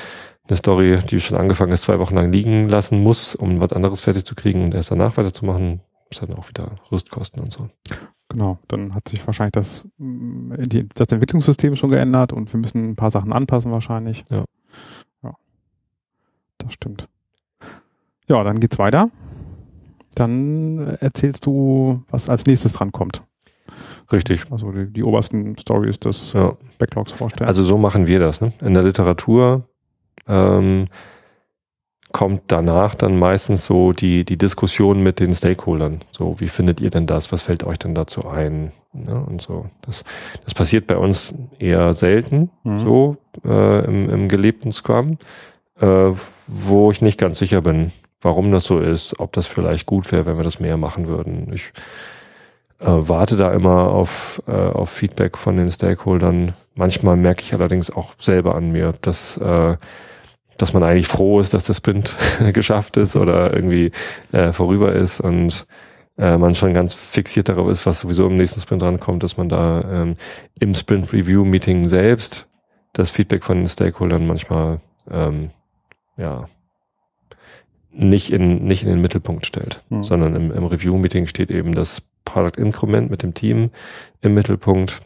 eine 0.49 0.57
Story, 0.57 0.99
die 1.11 1.21
schon 1.21 1.37
angefangen 1.37 1.73
ist, 1.73 1.83
zwei 1.83 1.99
Wochen 1.99 2.15
lang 2.15 2.33
liegen 2.33 2.69
lassen 2.69 3.03
muss, 3.03 3.35
um 3.35 3.61
was 3.61 3.73
anderes 3.73 4.01
fertig 4.01 4.25
zu 4.25 4.35
kriegen 4.35 4.65
und 4.65 4.75
erst 4.75 4.91
danach 4.91 5.17
weiterzumachen, 5.17 5.81
ist 6.11 6.23
dann 6.23 6.35
auch 6.35 6.49
wieder 6.49 6.73
Rüstkosten 6.91 7.43
und 7.43 7.53
so. 7.53 7.69
Genau, 8.29 8.59
dann 8.69 8.95
hat 8.95 9.09
sich 9.09 9.25
wahrscheinlich 9.27 9.53
das, 9.53 9.85
mm, 9.99 10.55
das 10.95 11.09
Entwicklungssystem 11.09 11.77
schon 11.77 11.91
geändert 11.91 12.33
und 12.33 12.53
wir 12.53 12.59
müssen 12.59 12.91
ein 12.91 12.97
paar 12.97 13.11
Sachen 13.11 13.33
anpassen 13.33 13.71
wahrscheinlich. 13.71 14.25
Ja. 14.31 14.45
Ja. 15.23 15.35
Das 16.59 16.73
stimmt. 16.73 17.09
Ja, 18.29 18.43
dann 18.43 18.61
geht's 18.61 18.79
weiter. 18.79 19.11
Dann 20.15 20.79
erzählst 21.01 21.45
du, 21.47 22.03
was 22.09 22.29
als 22.29 22.47
nächstes 22.47 22.73
dran 22.73 22.93
kommt. 22.93 23.23
Richtig. 24.13 24.51
Also 24.51 24.71
die, 24.73 24.93
die 24.93 25.03
obersten 25.03 25.57
Stories 25.59 25.99
des 26.01 26.33
ja. 26.33 26.57
Backlogs 26.79 27.13
vorstellen. 27.13 27.49
Also 27.49 27.63
so 27.63 27.79
machen 27.79 28.07
wir 28.07 28.19
das. 28.19 28.41
Ne? 28.41 28.53
In 28.61 28.75
der 28.75 28.83
Literatur 28.83 29.69
ähm, 30.27 30.87
kommt 32.15 32.43
danach 32.47 32.95
dann 32.95 33.19
meistens 33.19 33.67
so 33.67 33.93
die, 33.93 34.25
die 34.25 34.39
Diskussion 34.39 35.03
mit 35.03 35.19
den 35.19 35.33
Stakeholdern. 35.33 36.01
So, 36.13 36.39
wie 36.39 36.47
findet 36.47 36.81
ihr 36.81 36.91
denn 36.91 37.07
das? 37.07 37.33
Was 37.33 37.43
fällt 37.43 37.65
euch 37.65 37.77
denn 37.81 37.97
dazu 37.97 38.29
ein? 38.29 38.71
Ja, 38.93 39.17
und 39.19 39.43
so. 39.43 39.67
Das, 39.83 40.05
das 40.45 40.55
passiert 40.55 40.87
bei 40.87 40.97
uns 40.97 41.35
eher 41.59 41.93
selten, 41.93 42.51
mhm. 42.63 42.79
so 42.79 43.17
äh, 43.45 43.85
im, 43.85 44.09
im 44.09 44.29
gelebten 44.29 44.71
Scrum, 44.71 45.19
äh, 45.81 46.13
wo 46.47 46.93
ich 46.93 47.03
nicht 47.03 47.19
ganz 47.19 47.41
sicher 47.41 47.63
bin, 47.63 47.91
warum 48.21 48.53
das 48.53 48.63
so 48.63 48.79
ist, 48.79 49.19
ob 49.19 49.33
das 49.33 49.49
vielleicht 49.49 49.85
gut 49.85 50.13
wäre, 50.13 50.25
wenn 50.25 50.37
wir 50.37 50.45
das 50.45 50.61
mehr 50.61 50.77
machen 50.77 51.09
würden. 51.09 51.53
Ich 51.53 51.73
äh, 52.79 52.87
warte 52.87 53.37
da 53.37 53.53
immer 53.53 53.89
auf, 53.89 54.41
äh, 54.47 54.53
auf 54.53 54.89
Feedback 54.89 55.37
von 55.37 55.57
den 55.57 55.73
Stakeholdern. 55.73 56.55
Manchmal 56.77 57.17
merke 57.17 57.43
ich 57.43 57.55
allerdings 57.55 57.91
auch 57.91 58.13
selber 58.21 58.55
an 58.55 58.71
mir, 58.71 58.95
dass 59.01 59.37
äh, 59.39 59.77
dass 60.59 60.73
man 60.73 60.83
eigentlich 60.83 61.09
froh 61.09 61.41
ist, 61.41 61.55
dass 61.55 61.65
der 61.65 61.75
Sprint 61.75 62.17
geschafft 62.53 62.97
ist 62.97 63.17
oder 63.17 63.53
irgendwie 63.55 63.91
äh, 64.33 64.53
vorüber 64.53 64.93
ist 64.93 65.21
und 65.21 65.67
äh, 66.17 66.37
man 66.37 66.55
schon 66.55 66.75
ganz 66.75 66.95
fixiert 66.95 67.49
darauf 67.49 67.69
ist, 67.69 67.87
was 67.87 68.01
sowieso 68.01 68.27
im 68.27 68.35
nächsten 68.35 68.61
Sprint 68.61 68.83
rankommt, 68.83 69.23
dass 69.23 69.37
man 69.37 69.49
da 69.49 69.85
ähm, 69.91 70.17
im 70.59 70.75
Sprint 70.75 71.13
Review 71.13 71.45
Meeting 71.45 71.89
selbst 71.89 72.47
das 72.93 73.11
Feedback 73.11 73.43
von 73.45 73.59
den 73.59 73.67
Stakeholdern 73.67 74.27
manchmal 74.27 74.81
ähm, 75.11 75.51
ja 76.17 76.49
nicht 77.91 78.33
in 78.33 78.65
nicht 78.65 78.83
in 78.83 78.89
den 78.89 79.01
Mittelpunkt 79.01 79.47
stellt, 79.47 79.83
mhm. 79.89 80.03
sondern 80.03 80.37
im, 80.37 80.53
im 80.53 80.65
Review 80.65 80.97
Meeting 80.99 81.27
steht 81.27 81.51
eben 81.51 81.75
das 81.75 82.03
Product 82.25 82.59
Increment 82.61 83.11
mit 83.11 83.23
dem 83.23 83.35
Team 83.35 83.71
im 84.21 84.35
Mittelpunkt 84.35 85.01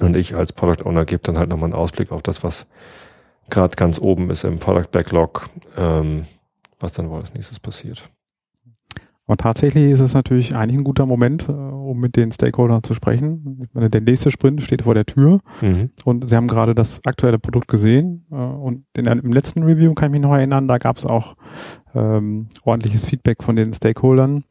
und 0.00 0.16
ich 0.16 0.34
als 0.34 0.52
Product 0.52 0.84
Owner 0.84 1.04
gebe 1.04 1.22
dann 1.22 1.38
halt 1.38 1.48
nochmal 1.48 1.68
einen 1.68 1.74
Ausblick 1.74 2.12
auf 2.12 2.22
das, 2.22 2.42
was 2.42 2.66
gerade 3.50 3.76
ganz 3.76 4.00
oben 4.00 4.30
ist 4.30 4.44
im 4.44 4.56
Product 4.56 4.90
Backlog, 4.90 5.48
ähm, 5.76 6.24
was 6.78 6.92
dann 6.92 7.10
wohl 7.10 7.20
als 7.20 7.34
nächstes 7.34 7.60
passiert. 7.60 8.10
Und 9.28 9.40
tatsächlich 9.40 9.90
ist 9.90 10.00
es 10.00 10.14
natürlich 10.14 10.54
eigentlich 10.54 10.78
ein 10.78 10.84
guter 10.84 11.04
Moment, 11.04 11.48
äh, 11.48 11.52
um 11.52 11.98
mit 11.98 12.16
den 12.16 12.30
Stakeholdern 12.30 12.84
zu 12.84 12.94
sprechen. 12.94 13.60
Ich 13.64 13.74
meine, 13.74 13.90
der 13.90 14.00
nächste 14.00 14.30
Sprint 14.30 14.62
steht 14.62 14.82
vor 14.82 14.94
der 14.94 15.04
Tür 15.04 15.40
mhm. 15.60 15.90
und 16.04 16.28
Sie 16.28 16.36
haben 16.36 16.46
gerade 16.46 16.76
das 16.76 17.00
aktuelle 17.04 17.40
Produkt 17.40 17.66
gesehen. 17.66 18.24
Äh, 18.30 18.36
und 18.36 18.84
in, 18.96 19.06
im 19.06 19.32
letzten 19.32 19.64
Review 19.64 19.94
kann 19.94 20.10
ich 20.10 20.12
mich 20.12 20.20
noch 20.20 20.34
erinnern, 20.34 20.68
da 20.68 20.78
gab 20.78 20.96
es 20.96 21.04
auch 21.04 21.34
ähm, 21.94 22.48
ordentliches 22.62 23.04
Feedback 23.04 23.42
von 23.42 23.56
den 23.56 23.72
Stakeholdern. 23.72 24.44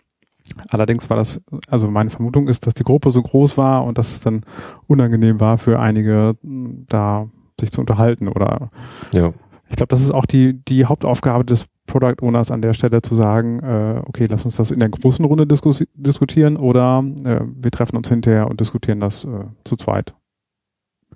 Allerdings 0.70 1.10
war 1.10 1.18
das, 1.18 1.40
also 1.70 1.90
meine 1.90 2.10
Vermutung 2.10 2.48
ist, 2.50 2.68
dass 2.68 2.74
die 2.74 2.84
Gruppe 2.84 3.12
so 3.12 3.22
groß 3.22 3.58
war 3.58 3.84
und 3.86 3.98
dass 3.98 4.12
es 4.12 4.20
dann 4.20 4.42
unangenehm 4.88 5.40
war 5.40 5.58
für 5.58 5.80
einige, 5.80 6.36
da 6.44 7.30
sich 7.60 7.72
zu 7.72 7.82
unterhalten 7.82 8.28
oder 8.28 8.70
ja. 9.14 9.34
ich 9.70 9.76
glaube, 9.76 9.90
das 9.90 10.02
ist 10.02 10.14
auch 10.14 10.26
die, 10.26 10.54
die 10.66 10.86
Hauptaufgabe 10.86 11.46
des 11.46 11.68
Product 11.88 12.22
Owners 12.22 12.52
an 12.52 12.62
der 12.62 12.74
Stelle 12.74 13.02
zu 13.02 13.16
sagen, 13.16 13.60
äh, 13.60 14.02
okay, 14.06 14.26
lass 14.30 14.46
uns 14.46 14.56
das 14.56 14.72
in 14.72 14.80
der 14.80 14.90
großen 14.90 15.24
Runde 15.24 15.46
diskus 15.46 15.84
diskutieren 15.94 16.58
oder 16.58 17.04
äh, 17.24 17.42
wir 17.42 17.72
treffen 17.72 17.98
uns 17.98 18.10
hinterher 18.10 18.50
und 18.50 18.60
diskutieren 18.60 19.00
das 19.00 19.26
äh, 19.26 19.46
zu 19.64 19.76
zweit. 19.76 20.16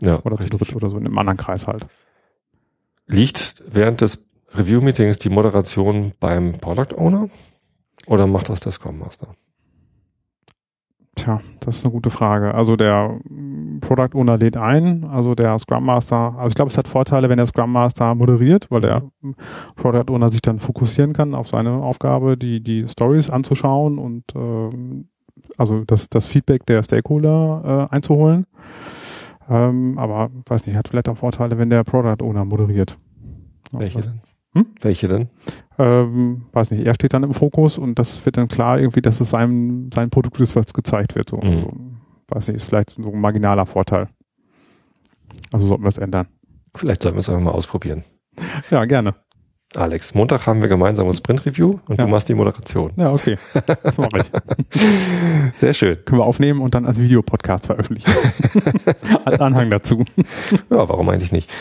Ja, 0.02 0.22
oder 0.24 0.40
richtig. 0.40 0.52
zu 0.52 0.66
dritt 0.66 0.76
oder 0.76 0.90
so 0.90 0.98
in 0.98 1.06
einem 1.06 1.18
anderen 1.18 1.38
Kreis 1.38 1.68
halt. 1.68 1.86
Liegt 3.08 3.64
während 3.70 4.02
des 4.02 4.26
Review-Meetings 4.54 5.18
die 5.18 5.30
Moderation 5.30 6.12
beim 6.20 6.54
Product 6.54 6.96
Owner 6.96 7.30
oder 8.06 8.28
macht 8.28 8.50
das 8.50 8.60
der 8.60 8.72
Scrum 8.72 9.00
Master? 9.00 9.36
Tja, 11.20 11.42
das 11.60 11.78
ist 11.78 11.86
eine 11.86 11.92
gute 11.92 12.10
Frage. 12.10 12.54
Also 12.54 12.78
der 12.78 13.20
Product 13.82 14.18
Owner 14.18 14.38
lädt 14.38 14.56
ein, 14.56 15.04
also 15.04 15.36
der 15.36 15.60
Scrum 15.60 15.84
Master, 15.86 16.34
also 16.38 16.48
ich 16.48 16.56
glaube, 16.56 16.72
es 16.72 16.78
hat 16.78 16.88
Vorteile, 16.88 17.28
wenn 17.28 17.36
der 17.36 17.46
Scrum 17.46 17.74
Master 17.74 18.16
moderiert, 18.16 18.72
weil 18.72 18.80
der 18.80 19.04
Product 19.76 20.14
Owner 20.14 20.32
sich 20.32 20.42
dann 20.42 20.60
fokussieren 20.60 21.12
kann 21.12 21.36
auf 21.36 21.50
seine 21.50 21.72
Aufgabe, 21.72 22.38
die, 22.38 22.64
die 22.64 22.88
Stories 22.88 23.30
anzuschauen 23.30 23.98
und 23.98 24.34
äh, 24.34 25.04
also 25.58 25.84
das, 25.84 26.10
das 26.10 26.26
Feedback 26.26 26.66
der 26.66 26.84
Stakeholder 26.84 27.90
äh, 27.92 27.96
einzuholen. 27.96 28.46
Ähm, 29.50 29.98
aber 29.98 30.30
weiß 30.48 30.68
nicht, 30.68 30.78
hat 30.78 30.88
vielleicht 30.88 31.10
auch 31.10 31.18
Vorteile, 31.18 31.58
wenn 31.58 31.70
der 31.70 31.84
Product 31.84 32.24
Owner 32.24 32.46
moderiert. 32.46 32.98
Welche 33.74 34.00
denn? 34.00 34.22
Hm? 34.56 34.66
Welche 34.82 35.08
denn? 35.08 35.30
Ähm, 35.78 36.46
weiß 36.52 36.72
nicht, 36.72 36.86
er 36.86 36.96
steht 36.96 37.14
dann 37.14 37.24
im 37.24 37.34
Fokus 37.34 37.78
und 37.78 38.00
das 38.00 38.26
wird 38.26 38.38
dann 38.38 38.48
klar 38.48 38.80
irgendwie, 38.80 39.02
dass 39.02 39.22
es 39.22 39.30
sein, 39.30 39.90
sein 39.94 40.10
Produkt 40.10 40.40
ist, 40.40 40.56
was 40.56 40.74
gezeigt 40.74 41.16
wird. 41.16 41.30
So. 41.30 41.38
Mhm. 41.38 41.44
Also, 41.44 41.72
weiß 42.30 42.48
nicht, 42.48 42.58
ist 42.58 42.64
vielleicht 42.64 42.92
so 42.92 43.12
ein 43.12 43.22
marginaler 43.22 43.66
Vorteil. 43.66 44.08
Also 45.54 45.68
sollten 45.68 45.84
wir 45.84 45.90
es 45.90 45.98
ändern. 45.98 46.28
Vielleicht 46.76 47.02
sollten 47.02 47.18
wir 47.18 47.20
es 47.20 47.30
einfach 47.30 47.42
mal 47.44 47.52
ausprobieren. 47.52 48.04
Ja, 48.72 48.86
gerne. 48.86 49.16
Alex, 49.76 50.16
Montag 50.16 50.48
haben 50.48 50.62
wir 50.62 50.68
gemeinsam 50.68 51.08
ein 51.08 51.14
Sprint-Review 51.14 51.78
und 51.88 52.00
ja. 52.00 52.06
du 52.06 52.10
machst 52.10 52.28
die 52.28 52.34
Moderation. 52.34 52.92
Ja, 52.96 53.12
okay. 53.12 53.38
Das 53.84 53.98
mache 54.00 54.22
ich. 54.22 54.32
Sehr 55.56 55.76
schön. 55.76 56.04
Können 56.06 56.22
wir 56.22 56.26
aufnehmen 56.26 56.62
und 56.62 56.74
dann 56.74 56.88
als 56.88 57.00
Videopodcast 57.00 57.68
veröffentlichen. 57.68 58.12
als 59.26 59.40
Anhang 59.40 59.70
dazu. 59.70 60.04
Ja, 60.72 60.90
warum 60.90 61.08
eigentlich 61.10 61.32
nicht? 61.32 61.52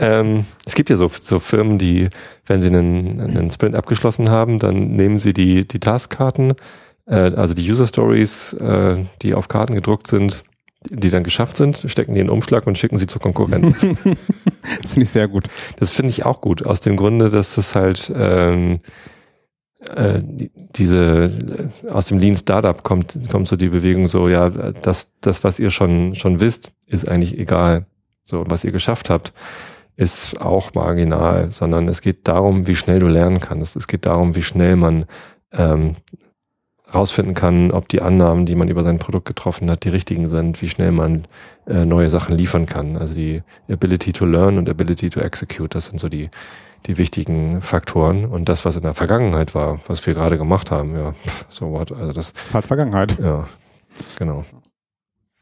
Ähm, 0.00 0.46
es 0.64 0.74
gibt 0.74 0.88
ja 0.88 0.96
so, 0.96 1.10
so 1.20 1.40
Firmen, 1.40 1.76
die, 1.76 2.08
wenn 2.46 2.62
sie 2.62 2.68
einen, 2.68 3.20
einen 3.20 3.50
Sprint 3.50 3.74
abgeschlossen 3.74 4.30
haben, 4.30 4.58
dann 4.58 4.92
nehmen 4.92 5.18
sie 5.18 5.34
die, 5.34 5.68
die 5.68 5.78
Taskkarten, 5.78 6.54
äh, 7.04 7.16
also 7.16 7.52
die 7.52 7.70
User 7.70 7.86
Stories, 7.86 8.54
äh, 8.54 9.04
die 9.20 9.34
auf 9.34 9.48
Karten 9.48 9.74
gedruckt 9.74 10.06
sind, 10.06 10.42
die 10.88 11.10
dann 11.10 11.24
geschafft 11.24 11.56
sind, 11.56 11.84
stecken 11.86 12.14
die 12.14 12.20
in 12.20 12.26
den 12.26 12.32
Umschlag 12.32 12.66
und 12.66 12.78
schicken 12.78 12.98
sie 12.98 13.06
zur 13.06 13.20
Konkurrenz. 13.20 13.80
das 14.82 14.92
finde 14.92 15.02
ich 15.02 15.10
sehr 15.10 15.28
gut. 15.28 15.48
Das 15.76 15.90
finde 15.90 16.10
ich 16.10 16.24
auch 16.24 16.40
gut, 16.40 16.64
aus 16.64 16.80
dem 16.80 16.96
Grunde, 16.96 17.30
dass 17.30 17.56
das 17.56 17.74
halt 17.74 18.12
ähm, 18.14 18.78
äh, 19.94 20.20
diese 20.22 21.70
aus 21.88 22.06
dem 22.06 22.18
Lean 22.18 22.34
Startup 22.34 22.82
kommt 22.82 23.16
kommt 23.30 23.46
so 23.46 23.54
die 23.54 23.68
Bewegung 23.68 24.08
so 24.08 24.28
ja 24.28 24.50
das 24.50 25.14
das 25.20 25.44
was 25.44 25.60
ihr 25.60 25.70
schon 25.70 26.16
schon 26.16 26.40
wisst 26.40 26.72
ist 26.86 27.08
eigentlich 27.08 27.38
egal 27.38 27.86
so 28.24 28.44
was 28.48 28.64
ihr 28.64 28.72
geschafft 28.72 29.08
habt 29.08 29.32
ist 29.94 30.40
auch 30.40 30.74
marginal 30.74 31.52
sondern 31.52 31.86
es 31.86 32.02
geht 32.02 32.26
darum 32.26 32.66
wie 32.66 32.74
schnell 32.74 32.98
du 32.98 33.06
lernen 33.06 33.38
kannst 33.38 33.76
es 33.76 33.86
geht 33.86 34.04
darum 34.06 34.34
wie 34.34 34.42
schnell 34.42 34.74
man 34.74 35.06
ähm, 35.52 35.94
rausfinden 36.94 37.34
kann, 37.34 37.70
ob 37.70 37.88
die 37.88 38.00
Annahmen, 38.00 38.46
die 38.46 38.54
man 38.54 38.68
über 38.68 38.82
sein 38.82 38.98
Produkt 38.98 39.26
getroffen 39.26 39.70
hat, 39.70 39.84
die 39.84 39.90
richtigen 39.90 40.26
sind, 40.26 40.62
wie 40.62 40.68
schnell 40.68 40.92
man 40.92 41.24
äh, 41.66 41.84
neue 41.84 42.08
Sachen 42.08 42.36
liefern 42.36 42.66
kann. 42.66 42.96
Also 42.96 43.14
die 43.14 43.42
Ability 43.70 44.12
to 44.12 44.24
learn 44.24 44.58
und 44.58 44.68
Ability 44.68 45.10
to 45.10 45.20
execute, 45.20 45.74
das 45.74 45.86
sind 45.86 46.00
so 46.00 46.08
die, 46.08 46.30
die 46.86 46.96
wichtigen 46.96 47.60
Faktoren. 47.60 48.24
Und 48.24 48.48
das, 48.48 48.64
was 48.64 48.76
in 48.76 48.82
der 48.82 48.94
Vergangenheit 48.94 49.54
war, 49.54 49.80
was 49.86 50.06
wir 50.06 50.14
gerade 50.14 50.38
gemacht 50.38 50.70
haben, 50.70 50.94
ja, 50.94 51.14
so 51.48 51.70
what, 51.70 51.92
also 51.92 52.12
das, 52.12 52.32
das 52.32 52.44
ist 52.44 52.54
halt 52.54 52.64
Vergangenheit. 52.64 53.18
Ja, 53.18 53.44
genau. 54.18 54.44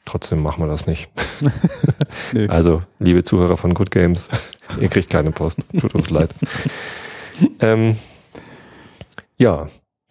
Trotzdem 0.05 0.41
machen 0.41 0.63
wir 0.63 0.69
das 0.69 0.87
nicht. 0.87 1.11
nee. 2.33 2.49
Also, 2.49 2.83
liebe 3.01 3.25
Zuhörer 3.25 3.57
von 3.57 3.75
Good 3.75 3.91
Games, 3.91 4.29
ihr 4.81 4.89
kriegt 4.89 5.11
keine 5.11 5.33
Post. 5.33 5.59
Tut 5.81 5.95
uns 5.97 6.11
leid. 6.11 6.33
ähm, 7.61 7.97
ja, 9.37 9.67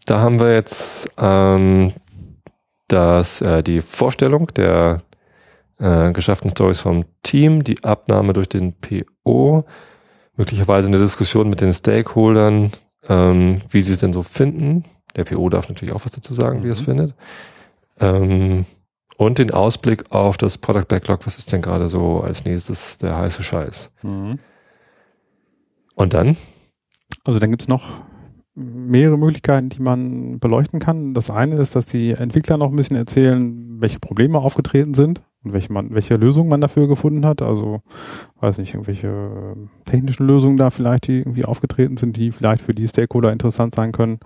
da 0.05 0.19
haben 0.19 0.39
wir 0.39 0.53
jetzt 0.53 1.09
ähm, 1.17 1.93
das, 2.87 3.41
äh, 3.41 3.63
die 3.63 3.81
Vorstellung 3.81 4.47
der 4.55 5.01
äh, 5.79 6.11
geschafften 6.11 6.49
Stories 6.51 6.79
vom 6.79 7.05
Team, 7.23 7.63
die 7.63 7.83
Abnahme 7.83 8.33
durch 8.33 8.47
den 8.47 8.73
PO, 8.73 9.65
möglicherweise 10.37 10.87
eine 10.87 10.99
Diskussion 10.99 11.49
mit 11.49 11.61
den 11.61 11.73
Stakeholdern, 11.73 12.71
ähm, 13.09 13.59
wie 13.69 13.81
sie 13.81 13.93
es 13.93 13.99
denn 13.99 14.13
so 14.13 14.23
finden. 14.23 14.85
Der 15.15 15.23
PO 15.23 15.49
darf 15.49 15.69
natürlich 15.69 15.93
auch 15.93 16.05
was 16.05 16.11
dazu 16.11 16.33
sagen, 16.33 16.59
mhm. 16.59 16.63
wie 16.63 16.67
er 16.67 16.73
es 16.73 16.81
mhm. 16.81 16.85
findet. 16.85 17.15
Ähm, 17.99 18.65
und 19.17 19.37
den 19.37 19.51
Ausblick 19.51 20.11
auf 20.11 20.37
das 20.37 20.57
Product 20.57 20.87
Backlog, 20.87 21.25
was 21.25 21.37
ist 21.37 21.51
denn 21.51 21.61
gerade 21.61 21.87
so 21.87 22.19
als 22.19 22.43
nächstes 22.43 22.97
der 22.97 23.17
heiße 23.17 23.43
Scheiß. 23.43 23.91
Mhm. 24.01 24.39
Und 25.95 26.13
dann? 26.13 26.35
Also 27.23 27.39
dann 27.39 27.49
gibt's 27.49 27.69
noch 27.69 28.01
mehrere 28.55 29.17
Möglichkeiten, 29.17 29.69
die 29.69 29.81
man 29.81 30.39
beleuchten 30.39 30.79
kann. 30.79 31.13
Das 31.13 31.29
eine 31.29 31.57
ist, 31.57 31.75
dass 31.75 31.85
die 31.85 32.11
Entwickler 32.11 32.57
noch 32.57 32.69
ein 32.69 32.75
bisschen 32.75 32.95
erzählen, 32.95 33.81
welche 33.81 33.99
Probleme 33.99 34.39
aufgetreten 34.39 34.93
sind 34.93 35.21
und 35.43 35.51
welche, 35.51 35.71
man, 35.73 35.93
welche 35.93 36.15
Lösungen 36.15 36.49
man 36.49 36.61
dafür 36.61 36.87
gefunden 36.87 37.25
hat. 37.25 37.41
Also, 37.41 37.81
weiß 38.39 38.57
nicht, 38.57 38.73
irgendwelche 38.73 39.07
ähm, 39.07 39.69
technischen 39.83 40.25
Lösungen 40.25 40.57
da 40.57 40.69
vielleicht, 40.69 41.07
die 41.07 41.19
irgendwie 41.19 41.45
aufgetreten 41.45 41.97
sind, 41.97 42.15
die 42.15 42.31
vielleicht 42.31 42.61
für 42.61 42.73
die 42.73 42.87
Stakeholder 42.87 43.33
interessant 43.33 43.75
sein 43.75 43.91
können. 43.91 44.19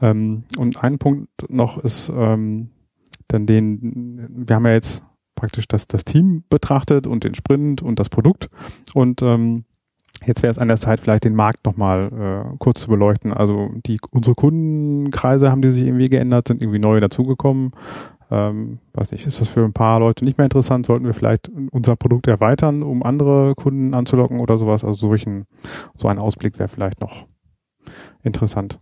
Ähm, 0.00 0.44
und 0.56 0.82
ein 0.82 0.98
Punkt 0.98 1.28
noch 1.48 1.78
ist, 1.78 2.10
ähm, 2.14 2.70
dann 3.26 3.46
den, 3.46 4.28
wir 4.46 4.56
haben 4.56 4.66
ja 4.66 4.72
jetzt 4.72 5.02
praktisch 5.34 5.66
das, 5.66 5.88
das 5.88 6.04
Team 6.04 6.44
betrachtet 6.48 7.06
und 7.06 7.24
den 7.24 7.34
Sprint 7.34 7.82
und 7.82 7.98
das 7.98 8.08
Produkt 8.08 8.48
und 8.94 9.22
ähm, 9.22 9.64
Jetzt 10.24 10.42
wäre 10.42 10.50
es 10.50 10.58
an 10.58 10.68
der 10.68 10.76
Zeit, 10.76 11.00
vielleicht 11.00 11.24
den 11.24 11.34
Markt 11.34 11.64
nochmal 11.64 12.52
äh, 12.52 12.56
kurz 12.58 12.82
zu 12.82 12.88
beleuchten. 12.88 13.32
Also 13.32 13.70
die 13.86 13.98
unsere 14.10 14.34
Kundenkreise 14.34 15.50
haben 15.50 15.62
die 15.62 15.70
sich 15.70 15.84
irgendwie 15.84 16.10
geändert, 16.10 16.48
sind 16.48 16.62
irgendwie 16.62 16.78
neue 16.78 17.00
dazugekommen. 17.00 17.72
Ähm, 18.30 18.78
weiß 18.92 19.10
nicht, 19.10 19.26
ist 19.26 19.40
das 19.40 19.48
für 19.48 19.64
ein 19.64 19.72
paar 19.72 19.98
Leute 19.98 20.24
nicht 20.24 20.38
mehr 20.38 20.44
interessant? 20.44 20.86
Sollten 20.86 21.06
wir 21.06 21.14
vielleicht 21.14 21.50
unser 21.72 21.96
Produkt 21.96 22.28
erweitern, 22.28 22.82
um 22.82 23.02
andere 23.02 23.54
Kunden 23.54 23.94
anzulocken 23.94 24.38
oder 24.38 24.56
sowas? 24.58 24.84
Also 24.84 25.08
solchen, 25.08 25.46
so 25.96 26.06
ein 26.06 26.18
Ausblick 26.18 26.58
wäre 26.58 26.68
vielleicht 26.68 27.00
noch 27.00 27.26
interessant. 28.22 28.78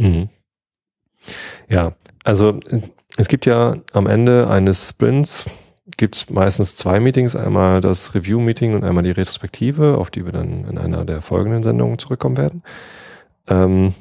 Mhm. 0.00 0.28
Ja, 1.68 1.92
also 2.24 2.58
es 3.16 3.28
gibt 3.28 3.46
ja 3.46 3.74
am 3.92 4.06
Ende 4.06 4.48
eines 4.48 4.88
Sprints 4.88 5.46
gibt 5.96 6.16
es 6.16 6.30
meistens 6.30 6.76
zwei 6.76 7.00
Meetings, 7.00 7.34
einmal 7.34 7.80
das 7.80 8.14
Review-Meeting 8.14 8.74
und 8.74 8.84
einmal 8.84 9.02
die 9.02 9.10
Retrospektive, 9.10 9.98
auf 9.98 10.10
die 10.10 10.24
wir 10.24 10.32
dann 10.32 10.64
in 10.64 10.78
einer 10.78 11.04
der 11.04 11.22
folgenden 11.22 11.62
Sendungen 11.62 11.98
zurückkommen 11.98 12.36
werden. 12.36 12.62
Ähm, 13.48 13.94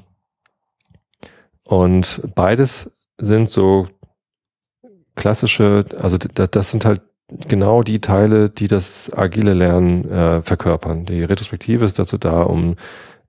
und 1.63 2.21
beides 2.35 2.91
sind 3.17 3.49
so 3.49 3.87
klassische, 5.15 5.85
also 5.99 6.17
das 6.17 6.71
sind 6.71 6.85
halt 6.85 7.01
genau 7.47 7.81
die 7.81 8.01
Teile, 8.01 8.49
die 8.49 8.67
das 8.67 9.11
agile 9.15 9.53
Lernen 9.53 10.09
äh, 10.09 10.41
verkörpern. 10.41 11.05
Die 11.05 11.23
Retrospektive 11.23 11.85
ist 11.85 11.97
dazu 11.97 12.17
da, 12.17 12.43
um 12.43 12.75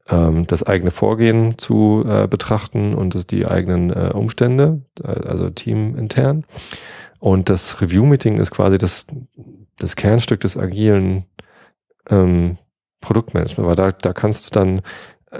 ähm, 0.09 0.47
das 0.47 0.63
eigene 0.63 0.91
Vorgehen 0.91 1.59
zu 1.59 2.05
äh, 2.07 2.27
betrachten 2.27 2.95
und 2.95 3.31
die 3.31 3.47
eigenen 3.47 3.91
äh, 3.91 4.11
Umstände, 4.13 4.83
äh, 5.03 5.07
also 5.07 5.51
teamintern. 5.51 6.45
Und 7.23 7.49
das 7.49 7.81
Review-Meeting 7.81 8.39
ist 8.39 8.51
quasi 8.51 8.79
das, 8.79 9.07
das 9.79 9.95
Kernstück 9.95 10.41
des 10.41 10.57
agilen 10.57 11.25
ähm, 12.11 12.59
Produktmanagement, 13.01 13.69
weil 13.69 13.77
da, 13.77 13.93
da 13.93 14.13
kannst 14.13 14.47
du 14.47 14.51
dann 14.51 14.83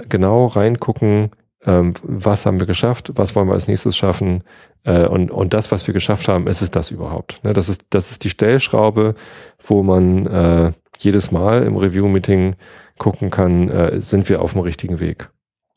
genau 0.07 0.45
reingucken, 0.45 1.31
ähm, 1.65 1.93
was 2.01 2.45
haben 2.45 2.61
wir 2.61 2.67
geschafft, 2.67 3.11
was 3.15 3.35
wollen 3.35 3.49
wir 3.49 3.53
als 3.53 3.67
nächstes 3.67 3.97
schaffen 3.97 4.45
äh, 4.85 5.05
und, 5.05 5.29
und 5.29 5.53
das, 5.53 5.73
was 5.73 5.85
wir 5.85 5.93
geschafft 5.93 6.29
haben, 6.29 6.47
ist 6.47 6.61
es 6.61 6.71
das 6.71 6.89
überhaupt. 6.89 7.43
Ne? 7.43 7.51
Das, 7.51 7.67
ist, 7.67 7.85
das 7.89 8.11
ist 8.11 8.23
die 8.23 8.29
Stellschraube, 8.29 9.15
wo 9.59 9.83
man 9.83 10.25
äh, 10.25 10.71
jedes 10.99 11.31
Mal 11.31 11.63
im 11.63 11.75
Review-Meeting 11.75 12.55
gucken 12.97 13.29
kann, 13.29 13.67
äh, 13.67 13.99
sind 13.99 14.29
wir 14.29 14.41
auf 14.41 14.53
dem 14.53 14.61
richtigen 14.61 15.01
Weg. 15.01 15.29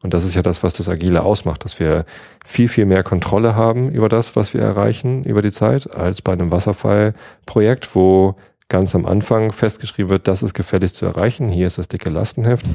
Und 0.03 0.13
das 0.13 0.25
ist 0.25 0.35
ja 0.35 0.43
das, 0.43 0.63
was 0.63 0.75
das 0.75 0.89
Agile 0.89 1.23
ausmacht, 1.23 1.65
dass 1.65 1.81
wir 1.81 2.05
viel, 2.45 2.69
viel 2.69 2.85
mehr 2.85 3.03
Kontrolle 3.03 3.55
haben 3.55 3.91
über 3.91 4.09
das, 4.09 4.37
was 4.37 4.53
wir 4.53 4.61
erreichen 4.61 5.25
über 5.25 5.43
die 5.43 5.51
Zeit, 5.51 5.91
als 5.91 6.23
bei 6.23 6.33
einem 6.33 6.51
Wasserfallprojekt, 6.51 7.95
wo 7.95 8.37
ganz 8.69 8.95
am 8.95 9.07
Anfang 9.07 9.53
festgeschrieben 9.53 10.11
wird, 10.11 10.29
das 10.29 10.43
ist 10.43 10.55
gefälligst 10.55 10.97
zu 10.97 11.07
erreichen, 11.07 11.49
hier 11.49 11.67
ist 11.67 11.79
das 11.79 11.89
dicke 11.89 12.11
Lastenheft 12.11 12.67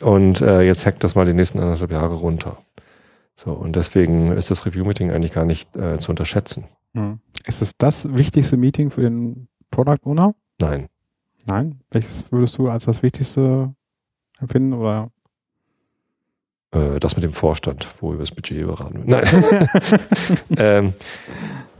und 0.00 0.40
äh, 0.40 0.62
jetzt 0.62 0.84
hackt 0.84 1.04
das 1.04 1.14
mal 1.14 1.24
die 1.24 1.32
nächsten 1.32 1.58
anderthalb 1.58 1.90
Jahre 1.90 2.16
runter. 2.16 2.58
So, 3.36 3.52
und 3.52 3.76
deswegen 3.76 4.32
ist 4.32 4.50
das 4.50 4.66
Review-Meeting 4.66 5.12
eigentlich 5.12 5.32
gar 5.32 5.44
nicht 5.44 5.76
äh, 5.76 5.98
zu 5.98 6.10
unterschätzen. 6.10 6.64
Ist 7.46 7.62
es 7.62 7.76
das 7.76 8.16
wichtigste 8.16 8.56
Meeting 8.56 8.90
für 8.90 9.02
den 9.02 9.48
Product 9.70 10.00
Owner? 10.04 10.34
Nein. 10.60 10.88
Nein? 11.46 11.80
Welches 11.90 12.24
würdest 12.30 12.58
du 12.58 12.68
als 12.68 12.84
das 12.84 13.02
wichtigste 13.02 13.74
empfinden 14.40 14.72
oder 14.72 15.10
äh, 16.72 16.98
das 17.00 17.16
mit 17.16 17.24
dem 17.24 17.32
Vorstand, 17.32 17.86
wo 18.00 18.12
über 18.12 18.22
das 18.22 18.32
Budget 18.32 18.66
beraten 18.66 19.06
wird. 19.06 19.08
Nein. 19.08 19.68
ähm, 20.56 20.94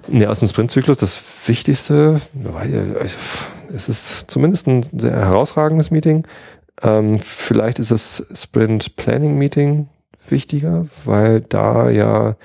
nee, 0.07 0.27
aus 0.27 0.41
dem 0.41 0.49
Sprintzyklus 0.49 0.99
das 0.99 1.23
Wichtigste, 1.47 2.21
es 3.75 3.89
ist 3.89 4.31
zumindest 4.31 4.67
ein 4.67 4.87
sehr 4.97 5.13
herausragendes 5.13 5.91
Meeting. 5.91 6.27
Ähm, 6.83 7.19
vielleicht 7.19 7.79
ist 7.79 7.91
das 7.91 8.25
Sprint 8.35 8.97
Planning 8.97 9.37
Meeting 9.37 9.89
wichtiger, 10.29 10.87
weil 11.05 11.41
da 11.41 11.91
ja, 11.91 12.37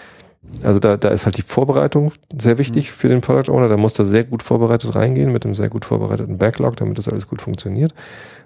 also 0.64 0.80
da, 0.80 0.98
da 0.98 1.10
ist 1.10 1.26
halt 1.26 1.38
die 1.38 1.44
Vorbereitung 1.44 2.12
sehr 2.38 2.58
wichtig 2.58 2.90
mhm. 2.90 2.94
für 2.94 3.10
den 3.10 3.22
Product 3.22 3.52
Owner. 3.52 3.70
Da 3.70 3.78
muss 3.78 3.98
er 3.98 4.06
sehr 4.06 4.24
gut 4.24 4.44
vorbereitet 4.44 4.96
reingehen 4.96 5.32
mit 5.32 5.46
einem 5.46 5.56
sehr 5.56 5.70
gut 5.70 5.86
vorbereiteten 5.86 6.38
Backlog, 6.38 6.78
damit 6.78 6.98
das 6.98 7.08
alles 7.08 7.28
gut 7.28 7.42
funktioniert. 7.42 7.94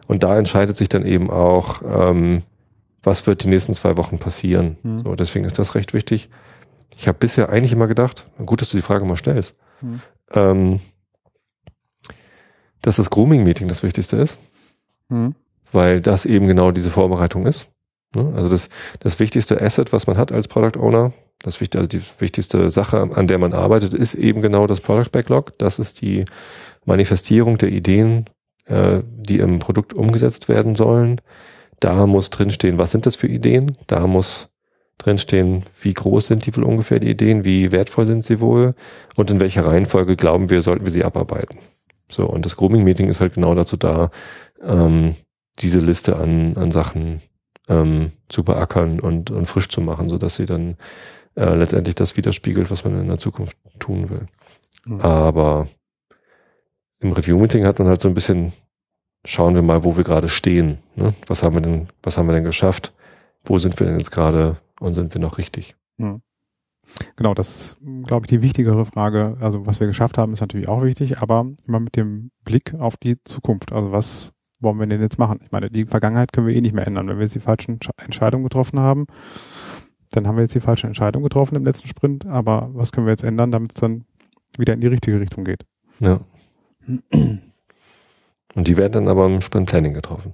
Und 0.07 0.23
da 0.23 0.37
entscheidet 0.37 0.77
sich 0.77 0.89
dann 0.89 1.05
eben 1.05 1.29
auch, 1.29 1.81
ähm, 1.83 2.43
was 3.03 3.27
wird 3.27 3.43
die 3.43 3.49
nächsten 3.49 3.73
zwei 3.73 3.97
Wochen 3.97 4.19
passieren. 4.19 4.77
Mhm. 4.83 5.03
So, 5.03 5.15
deswegen 5.15 5.45
ist 5.45 5.59
das 5.59 5.75
recht 5.75 5.93
wichtig. 5.93 6.29
Ich 6.97 7.07
habe 7.07 7.17
bisher 7.17 7.49
eigentlich 7.49 7.71
immer 7.71 7.87
gedacht, 7.87 8.27
gut, 8.45 8.61
dass 8.61 8.69
du 8.69 8.77
die 8.77 8.83
Frage 8.83 9.05
mal 9.05 9.17
stellst, 9.17 9.55
mhm. 9.81 10.01
ähm, 10.33 10.79
dass 12.81 12.97
das 12.97 13.09
Grooming-Meeting 13.09 13.67
das 13.67 13.83
Wichtigste 13.83 14.17
ist, 14.17 14.39
mhm. 15.09 15.35
weil 15.71 16.01
das 16.01 16.25
eben 16.25 16.47
genau 16.47 16.71
diese 16.71 16.89
Vorbereitung 16.89 17.45
ist. 17.45 17.69
Ne? 18.15 18.33
Also 18.35 18.49
das, 18.49 18.69
das 18.99 19.19
wichtigste 19.19 19.61
Asset, 19.61 19.91
was 19.91 20.07
man 20.07 20.17
hat 20.17 20.31
als 20.31 20.47
Product 20.47 20.79
Owner, 20.79 21.13
das 21.43 21.59
wichtigste, 21.59 21.77
also 21.77 21.87
die 21.87 22.01
wichtigste 22.19 22.71
Sache, 22.71 23.09
an 23.13 23.27
der 23.27 23.37
man 23.37 23.53
arbeitet, 23.53 23.93
ist 23.93 24.15
eben 24.15 24.41
genau 24.41 24.65
das 24.65 24.81
Product 24.81 25.11
Backlog. 25.11 25.57
Das 25.57 25.79
ist 25.79 26.01
die 26.01 26.25
Manifestierung 26.85 27.57
der 27.57 27.69
Ideen, 27.69 28.25
äh, 28.65 29.01
die 29.05 29.39
im 29.39 29.59
Produkt 29.59 29.93
umgesetzt 29.93 30.49
werden 30.49 30.75
sollen. 30.75 31.21
Da 31.79 32.07
muss 32.07 32.29
drinstehen, 32.29 32.77
was 32.77 32.91
sind 32.91 33.05
das 33.05 33.15
für 33.15 33.27
Ideen? 33.27 33.77
Da 33.87 34.07
muss 34.07 34.49
drinstehen, 34.97 35.63
wie 35.81 35.93
groß 35.93 36.27
sind 36.27 36.45
die 36.45 36.55
wohl 36.55 36.63
ungefähr 36.63 36.99
die 36.99 37.09
Ideen, 37.09 37.45
wie 37.45 37.71
wertvoll 37.71 38.07
sind 38.07 38.23
sie 38.23 38.39
wohl 38.39 38.73
und 39.15 39.29
in 39.29 39.39
welcher 39.39 39.65
Reihenfolge 39.65 40.15
glauben 40.15 40.49
wir, 40.49 40.61
sollten 40.61 40.85
wir 40.85 40.91
sie 40.91 41.03
abarbeiten. 41.03 41.59
So, 42.09 42.25
und 42.25 42.45
das 42.45 42.55
Grooming-Meeting 42.55 43.09
ist 43.09 43.21
halt 43.21 43.35
genau 43.35 43.53
dazu 43.53 43.77
da, 43.77 44.09
ähm, 44.63 45.15
diese 45.59 45.79
Liste 45.79 46.15
an, 46.15 46.55
an 46.55 46.71
Sachen 46.71 47.21
ähm, 47.67 48.11
zu 48.29 48.43
beackern 48.43 48.99
und, 48.99 49.29
und 49.29 49.45
frisch 49.45 49.69
zu 49.69 49.81
machen, 49.81 50.09
so 50.09 50.17
dass 50.17 50.35
sie 50.35 50.45
dann 50.45 50.77
äh, 51.35 51.53
letztendlich 51.53 51.95
das 51.95 52.17
widerspiegelt, 52.17 52.71
was 52.71 52.83
man 52.83 52.99
in 52.99 53.07
der 53.07 53.19
Zukunft 53.19 53.57
tun 53.79 54.09
will. 54.09 54.27
Mhm. 54.85 55.01
Aber 55.01 55.67
im 56.99 57.11
Review-Meeting 57.11 57.65
hat 57.65 57.79
man 57.79 57.87
halt 57.87 58.01
so 58.01 58.07
ein 58.07 58.13
bisschen, 58.13 58.53
schauen 59.27 59.55
wir 59.55 59.61
mal, 59.61 59.83
wo 59.83 59.97
wir 59.97 60.03
gerade 60.03 60.29
stehen. 60.29 60.79
Ne? 60.95 61.13
Was 61.27 61.43
haben 61.43 61.55
wir 61.55 61.61
denn, 61.61 61.87
was 62.01 62.17
haben 62.17 62.27
wir 62.27 62.33
denn 62.33 62.43
geschafft? 62.43 62.93
Wo 63.43 63.59
sind 63.59 63.79
wir 63.79 63.85
denn 63.85 63.99
jetzt 63.99 64.11
gerade 64.11 64.57
und 64.79 64.93
sind 64.93 65.13
wir 65.13 65.21
noch 65.21 65.37
richtig? 65.37 65.75
Mhm. 65.97 66.21
Genau, 67.17 67.33
das 67.33 67.49
ist, 67.49 67.77
glaube 68.05 68.25
ich, 68.25 68.29
die 68.29 68.41
wichtigere 68.41 68.85
Frage. 68.85 69.35
Also 69.41 69.65
was 69.65 69.81
wir 69.81 69.87
geschafft 69.87 70.17
haben, 70.17 70.31
ist 70.31 70.39
natürlich 70.39 70.69
auch 70.69 70.81
wichtig, 70.83 71.17
aber 71.19 71.45
immer 71.67 71.81
mit 71.81 71.97
dem 71.97 72.31
Blick 72.45 72.73
auf 72.75 72.95
die 72.95 73.21
Zukunft. 73.25 73.73
Also 73.73 73.91
was 73.91 74.31
wollen 74.59 74.79
wir 74.79 74.87
denn 74.87 75.01
jetzt 75.01 75.19
machen? 75.19 75.41
Ich 75.43 75.51
meine, 75.51 75.69
die 75.69 75.85
Vergangenheit 75.85 76.31
können 76.31 76.47
wir 76.47 76.55
eh 76.55 76.61
nicht 76.61 76.73
mehr 76.73 76.87
ändern. 76.87 77.09
Wenn 77.09 77.17
wir 77.17 77.25
jetzt 77.25 77.35
die 77.35 77.41
falschen 77.41 77.79
Entscheidungen 77.97 78.45
getroffen 78.45 78.79
haben, 78.79 79.07
dann 80.11 80.25
haben 80.25 80.37
wir 80.37 80.43
jetzt 80.43 80.55
die 80.55 80.61
falsche 80.61 80.87
Entscheidung 80.87 81.23
getroffen 81.23 81.57
im 81.57 81.65
letzten 81.65 81.89
Sprint. 81.89 82.25
Aber 82.25 82.69
was 82.71 82.93
können 82.93 83.05
wir 83.05 83.11
jetzt 83.11 83.25
ändern, 83.25 83.51
damit 83.51 83.73
es 83.75 83.81
dann 83.81 84.05
wieder 84.57 84.73
in 84.73 84.79
die 84.79 84.87
richtige 84.87 85.19
Richtung 85.19 85.43
geht? 85.43 85.65
Ja. 85.99 86.21
Und 88.55 88.67
die 88.67 88.77
werden 88.77 88.93
dann 88.93 89.07
aber 89.07 89.25
im 89.25 89.41
Sprint 89.41 89.69
Planning 89.69 89.93
getroffen. 89.93 90.33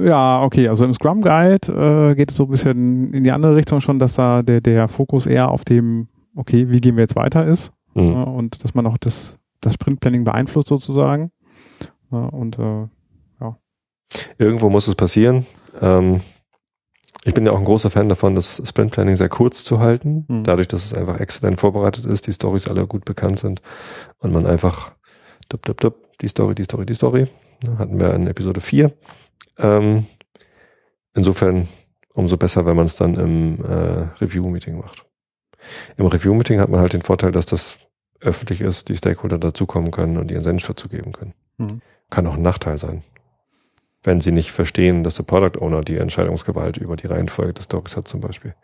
Ja, 0.00 0.42
okay, 0.42 0.68
also 0.68 0.84
im 0.84 0.94
Scrum 0.94 1.22
Guide 1.22 2.10
äh, 2.10 2.14
geht 2.14 2.30
es 2.30 2.36
so 2.36 2.44
ein 2.44 2.50
bisschen 2.50 3.12
in 3.12 3.24
die 3.24 3.32
andere 3.32 3.56
Richtung 3.56 3.80
schon, 3.80 3.98
dass 3.98 4.14
da 4.14 4.42
der, 4.42 4.60
der 4.60 4.88
Fokus 4.88 5.26
eher 5.26 5.50
auf 5.50 5.64
dem, 5.64 6.06
okay, 6.36 6.68
wie 6.68 6.80
gehen 6.80 6.96
wir 6.96 7.02
jetzt 7.02 7.16
weiter 7.16 7.46
ist 7.46 7.72
mhm. 7.94 8.12
äh, 8.12 8.24
und 8.24 8.62
dass 8.64 8.74
man 8.74 8.86
auch 8.86 8.98
das, 8.98 9.36
das 9.60 9.74
Sprint 9.74 10.00
Planning 10.00 10.24
beeinflusst 10.24 10.68
sozusagen. 10.68 11.30
Äh, 12.12 12.16
und 12.16 12.58
äh, 12.58 12.86
ja. 13.40 13.56
Irgendwo 14.38 14.68
muss 14.68 14.88
es 14.88 14.94
passieren. 14.94 15.46
Ähm, 15.80 16.20
ich 17.24 17.34
bin 17.34 17.46
ja 17.46 17.52
auch 17.52 17.58
ein 17.58 17.64
großer 17.64 17.90
Fan 17.90 18.08
davon, 18.08 18.34
das 18.34 18.60
Sprint 18.64 18.90
Planning 18.90 19.16
sehr 19.16 19.28
kurz 19.28 19.64
zu 19.64 19.78
halten, 19.78 20.24
mhm. 20.28 20.44
dadurch, 20.44 20.68
dass 20.68 20.84
es 20.84 20.94
einfach 20.94 21.20
exzellent 21.20 21.60
vorbereitet 21.60 22.04
ist, 22.04 22.26
die 22.26 22.32
Stories 22.32 22.68
alle 22.68 22.86
gut 22.86 23.04
bekannt 23.04 23.38
sind 23.38 23.62
und 24.18 24.32
man 24.32 24.44
einfach 24.44 24.92
dup, 25.48 25.62
dup, 25.62 25.80
dup, 25.80 26.11
die 26.22 26.28
Story, 26.28 26.54
die 26.54 26.64
Story, 26.64 26.86
die 26.86 26.94
Story. 26.94 27.26
Hatten 27.78 28.00
wir 28.00 28.14
in 28.14 28.26
Episode 28.26 28.60
4 28.60 28.92
ähm, 29.58 30.06
insofern 31.14 31.68
umso 32.14 32.36
besser, 32.36 32.66
wenn 32.66 32.76
man 32.76 32.86
es 32.86 32.96
dann 32.96 33.14
im 33.14 33.64
äh, 33.64 34.08
Review-Meeting 34.20 34.78
macht. 34.78 35.04
Im 35.96 36.06
Review-Meeting 36.06 36.60
hat 36.60 36.68
man 36.68 36.80
halt 36.80 36.92
den 36.92 37.02
Vorteil, 37.02 37.32
dass 37.32 37.46
das 37.46 37.78
öffentlich 38.20 38.60
ist, 38.60 38.88
die 38.88 38.96
Stakeholder 38.96 39.38
dazukommen 39.38 39.90
können 39.90 40.16
und 40.16 40.30
ihren 40.30 40.42
Senf 40.42 40.66
dazugeben 40.66 41.12
können. 41.12 41.34
Mhm. 41.58 41.80
Kann 42.10 42.26
auch 42.26 42.34
ein 42.34 42.42
Nachteil 42.42 42.78
sein. 42.78 43.02
Wenn 44.02 44.20
sie 44.20 44.32
nicht 44.32 44.50
verstehen, 44.50 45.04
dass 45.04 45.14
der 45.14 45.22
Product 45.22 45.60
Owner 45.60 45.80
die 45.80 45.96
Entscheidungsgewalt 45.96 46.76
über 46.76 46.96
die 46.96 47.06
Reihenfolge 47.06 47.54
des 47.54 47.64
Stories 47.64 47.96
hat 47.96 48.08
zum 48.08 48.20
Beispiel. 48.20 48.54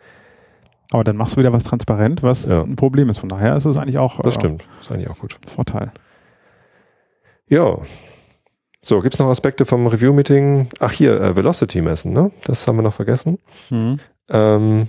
Aber 0.90 1.05
dann 1.05 1.16
machst 1.16 1.35
du 1.35 1.38
wieder 1.38 1.53
was 1.53 1.64
transparent, 1.64 2.23
was 2.23 2.47
ja. 2.47 2.62
ein 2.62 2.77
Problem 2.77 3.09
ist. 3.11 3.18
Von 3.18 3.29
daher 3.29 3.57
ist 3.57 3.66
es 3.66 3.77
eigentlich 3.77 3.99
auch. 3.99 4.21
Das 4.21 4.37
äh, 4.37 4.40
stimmt. 4.40 4.64
Ist 4.81 4.90
eigentlich 4.90 5.09
auch 5.09 5.18
gut. 5.18 5.38
Vorteil. 5.47 5.92
Ja, 7.49 7.79
so, 8.81 9.01
gibt's 9.01 9.19
noch 9.19 9.27
Aspekte 9.27 9.67
vom 9.67 9.87
Review-Meeting? 9.87 10.69
Ach 10.79 10.93
hier, 10.93 11.21
äh, 11.21 11.37
Velocity 11.37 11.83
messen, 11.83 12.13
ne? 12.13 12.31
Das 12.45 12.67
haben 12.67 12.77
wir 12.77 12.83
noch 12.83 12.95
vergessen. 12.95 13.39
Mhm. 13.71 13.99
Ähm, 14.31 14.89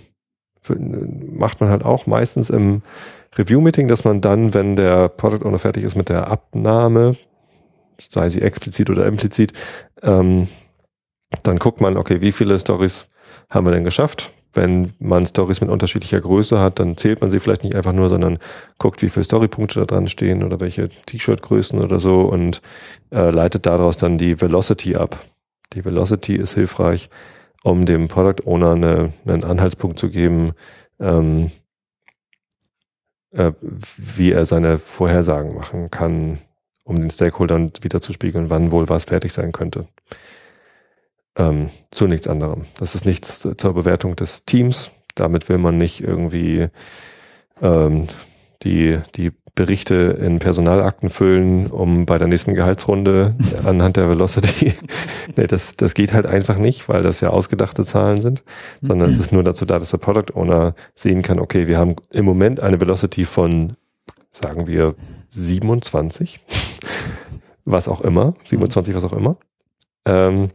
macht 1.33 1.59
man 1.59 1.69
halt 1.69 1.83
auch 1.83 2.05
meistens 2.05 2.49
im 2.51 2.83
Review-Meeting, 3.35 3.87
dass 3.87 4.03
man 4.03 4.21
dann, 4.21 4.53
wenn 4.53 4.75
der 4.75 5.09
Product 5.09 5.45
Owner 5.45 5.57
fertig 5.57 5.83
ist 5.83 5.95
mit 5.95 6.09
der 6.09 6.27
Abnahme, 6.27 7.15
sei 7.97 8.29
sie 8.29 8.41
explizit 8.41 8.89
oder 8.89 9.07
implizit, 9.07 9.53
ähm, 10.03 10.47
dann 11.43 11.57
guckt 11.57 11.81
man, 11.81 11.97
okay, 11.97 12.21
wie 12.21 12.31
viele 12.31 12.59
Stories 12.59 13.07
haben 13.49 13.65
wir 13.65 13.71
denn 13.71 13.83
geschafft? 13.83 14.31
Wenn 14.53 14.93
man 14.99 15.25
Stories 15.25 15.61
mit 15.61 15.69
unterschiedlicher 15.69 16.19
Größe 16.19 16.59
hat, 16.59 16.79
dann 16.79 16.97
zählt 16.97 17.21
man 17.21 17.29
sie 17.29 17.39
vielleicht 17.39 17.63
nicht 17.63 17.75
einfach 17.75 17.93
nur, 17.93 18.09
sondern 18.09 18.39
guckt, 18.77 19.01
wie 19.01 19.09
viele 19.09 19.23
Storypunkte 19.23 19.79
da 19.79 19.85
dran 19.85 20.07
stehen 20.07 20.43
oder 20.43 20.59
welche 20.59 20.89
T-Shirt-Größen 20.89 21.79
oder 21.79 21.99
so 21.99 22.21
und 22.21 22.61
äh, 23.11 23.29
leitet 23.29 23.65
daraus 23.65 23.97
dann 23.97 24.17
die 24.17 24.39
Velocity 24.41 24.95
ab. 24.95 25.23
Die 25.73 25.85
Velocity 25.85 26.35
ist 26.35 26.53
hilfreich, 26.53 27.09
um 27.63 27.85
dem 27.85 28.07
Product 28.07 28.47
Owner 28.47 28.71
eine, 28.71 29.13
einen 29.25 29.43
Anhaltspunkt 29.43 29.99
zu 29.99 30.09
geben, 30.09 30.53
ähm, 30.99 31.51
äh, 33.31 33.51
wie 33.61 34.31
er 34.31 34.45
seine 34.45 34.79
Vorhersagen 34.79 35.53
machen 35.53 35.91
kann, 35.91 36.39
um 36.83 36.95
den 36.95 37.11
Stakeholdern 37.11 37.71
wiederzuspiegeln, 37.81 38.49
wann 38.49 38.71
wohl 38.71 38.89
was 38.89 39.03
fertig 39.03 39.31
sein 39.31 39.51
könnte 39.51 39.87
ähm, 41.37 41.69
zu 41.91 42.07
nichts 42.07 42.27
anderem. 42.27 42.65
Das 42.77 42.95
ist 42.95 43.05
nichts 43.05 43.47
zur 43.57 43.73
Bewertung 43.73 44.15
des 44.15 44.45
Teams. 44.45 44.91
Damit 45.15 45.49
will 45.49 45.57
man 45.57 45.77
nicht 45.77 46.01
irgendwie 46.01 46.67
ähm, 47.61 48.07
die, 48.63 48.99
die 49.15 49.31
Berichte 49.55 49.95
in 49.95 50.39
Personalakten 50.39 51.09
füllen, 51.09 51.67
um 51.67 52.05
bei 52.05 52.17
der 52.17 52.27
nächsten 52.27 52.55
Gehaltsrunde 52.55 53.35
anhand 53.65 53.97
der 53.97 54.09
Velocity. 54.09 54.73
nee, 55.35 55.47
das, 55.47 55.75
das 55.75 55.93
geht 55.93 56.13
halt 56.13 56.25
einfach 56.25 56.57
nicht, 56.57 56.87
weil 56.87 57.03
das 57.03 57.19
ja 57.19 57.29
ausgedachte 57.29 57.83
Zahlen 57.83 58.21
sind, 58.21 58.43
sondern 58.81 59.09
es 59.09 59.19
ist 59.19 59.33
nur 59.33 59.43
dazu 59.43 59.65
da, 59.65 59.79
dass 59.79 59.91
der 59.91 59.97
Product 59.97 60.33
Owner 60.33 60.75
sehen 60.95 61.21
kann, 61.21 61.39
okay, 61.39 61.67
wir 61.67 61.77
haben 61.77 61.97
im 62.11 62.25
Moment 62.25 62.61
eine 62.61 62.79
Velocity 62.79 63.25
von, 63.25 63.73
sagen 64.31 64.67
wir, 64.67 64.95
27, 65.27 66.39
was 67.65 67.87
auch 67.87 67.99
immer, 68.01 68.35
27, 68.45 68.95
was 68.95 69.03
auch 69.03 69.13
immer. 69.13 69.37
Ähm, 70.05 70.51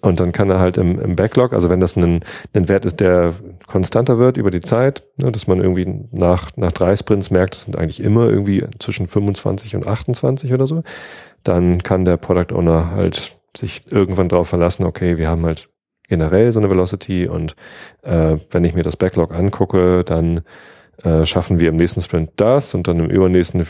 und 0.00 0.20
dann 0.20 0.32
kann 0.32 0.48
er 0.48 0.60
halt 0.60 0.76
im, 0.76 1.00
im 1.00 1.16
Backlog, 1.16 1.52
also 1.52 1.70
wenn 1.70 1.80
das 1.80 1.96
ein, 1.96 2.20
ein 2.54 2.68
Wert 2.68 2.84
ist, 2.84 3.00
der 3.00 3.34
konstanter 3.66 4.18
wird 4.18 4.36
über 4.36 4.50
die 4.50 4.60
Zeit, 4.60 5.02
ne, 5.16 5.32
dass 5.32 5.48
man 5.48 5.60
irgendwie 5.60 6.06
nach, 6.12 6.50
nach 6.56 6.72
drei 6.72 6.96
Sprints 6.96 7.30
merkt, 7.30 7.56
es 7.56 7.62
sind 7.62 7.76
eigentlich 7.76 8.00
immer 8.00 8.28
irgendwie 8.28 8.64
zwischen 8.78 9.08
25 9.08 9.74
und 9.74 9.86
28 9.86 10.52
oder 10.52 10.66
so, 10.66 10.82
dann 11.42 11.82
kann 11.82 12.04
der 12.04 12.16
Product 12.16 12.54
Owner 12.54 12.92
halt 12.92 13.34
sich 13.56 13.90
irgendwann 13.90 14.28
darauf 14.28 14.48
verlassen, 14.48 14.84
okay, 14.84 15.16
wir 15.16 15.28
haben 15.28 15.44
halt 15.44 15.68
generell 16.08 16.52
so 16.52 16.60
eine 16.60 16.70
Velocity 16.70 17.26
und 17.26 17.56
äh, 18.02 18.36
wenn 18.50 18.64
ich 18.64 18.74
mir 18.74 18.84
das 18.84 18.96
Backlog 18.96 19.34
angucke, 19.34 20.04
dann 20.04 20.42
äh, 21.02 21.26
schaffen 21.26 21.58
wir 21.58 21.68
im 21.68 21.76
nächsten 21.76 22.02
Sprint 22.02 22.30
das 22.36 22.72
und 22.74 22.86
dann 22.86 23.00
im 23.00 23.10
übernächsten, 23.10 23.66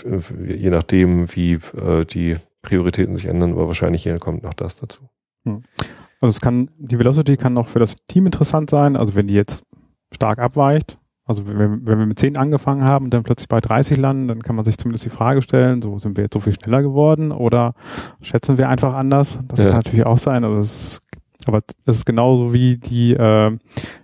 je 0.46 0.70
nachdem, 0.70 1.34
wie 1.34 1.54
äh, 1.54 2.04
die 2.04 2.36
Prioritäten 2.62 3.16
sich 3.16 3.26
ändern, 3.26 3.52
aber 3.52 3.66
wahrscheinlich 3.66 4.02
hier 4.02 4.18
kommt 4.18 4.42
noch 4.42 4.54
das 4.54 4.76
dazu. 4.76 5.08
Hm. 5.44 5.62
Also 6.20 6.37
es 6.37 6.40
kann, 6.40 6.70
die 6.78 6.98
Velocity 6.98 7.37
kann 7.37 7.57
auch 7.59 7.68
für 7.68 7.78
das 7.78 7.96
Team 8.09 8.26
interessant 8.26 8.70
sein, 8.70 8.96
also 8.96 9.14
wenn 9.14 9.28
die 9.28 9.35
jetzt 9.35 9.62
stark 10.12 10.38
abweicht. 10.38 10.98
Also 11.24 11.46
wenn 11.46 11.59
wir, 11.59 11.68
wenn 11.83 11.98
wir 11.98 12.07
mit 12.07 12.18
10 12.18 12.38
angefangen 12.38 12.85
haben 12.85 13.04
und 13.04 13.14
dann 13.14 13.22
plötzlich 13.22 13.48
bei 13.48 13.61
30 13.61 13.98
landen, 13.98 14.28
dann 14.28 14.42
kann 14.42 14.57
man 14.57 14.64
sich 14.64 14.78
zumindest 14.78 15.04
die 15.04 15.11
Frage 15.11 15.42
stellen, 15.42 15.83
so 15.83 15.98
sind 15.98 16.16
wir 16.16 16.24
jetzt 16.24 16.33
so 16.33 16.40
viel 16.40 16.54
schneller 16.54 16.81
geworden 16.81 17.33
oder 17.33 17.74
schätzen 18.22 18.57
wir 18.57 18.70
einfach 18.70 18.94
anders? 18.94 19.38
Das 19.46 19.59
ja. 19.59 19.66
kann 19.66 19.76
natürlich 19.76 20.07
auch 20.07 20.18
sein, 20.18 20.44
aber 20.44 20.57
es 20.57 21.02
aber 21.46 21.61
es 21.87 21.98
ist 21.98 22.04
genauso 22.04 22.52
wie 22.52 22.76
die 22.76 23.14
äh, 23.14 23.57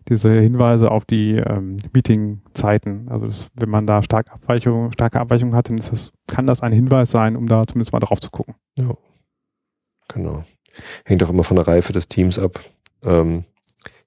diese 0.09 0.33
Hinweise 0.33 0.91
auf 0.91 1.05
die 1.05 1.33
ähm, 1.33 1.77
Meeting-Zeiten. 1.93 3.09
Also 3.09 3.27
das, 3.27 3.49
wenn 3.55 3.69
man 3.69 3.87
da 3.87 4.03
stark 4.03 4.33
Abweichung, 4.33 4.93
starke 4.93 5.21
Abweichungen 5.21 5.55
hat, 5.55 5.69
dann 5.69 5.79
ist 5.79 5.93
das, 5.93 6.13
kann 6.27 6.47
das 6.47 6.63
ein 6.63 6.73
Hinweis 6.73 7.11
sein, 7.11 7.37
um 7.37 7.49
da 7.49 7.67
zumindest 7.67 7.93
mal 7.93 8.01
drauf 8.01 8.21
zu 8.21 8.31
gucken. 8.31 8.55
Ja, 8.79 8.95
genau. 10.09 10.45
Hängt 11.05 11.23
auch 11.23 11.31
immer 11.31 11.45
von 11.45 11.57
der 11.57 11.67
Reife 11.67 11.93
des 11.93 12.09
Teams 12.09 12.39
ab, 12.39 12.61
ähm, 13.03 13.45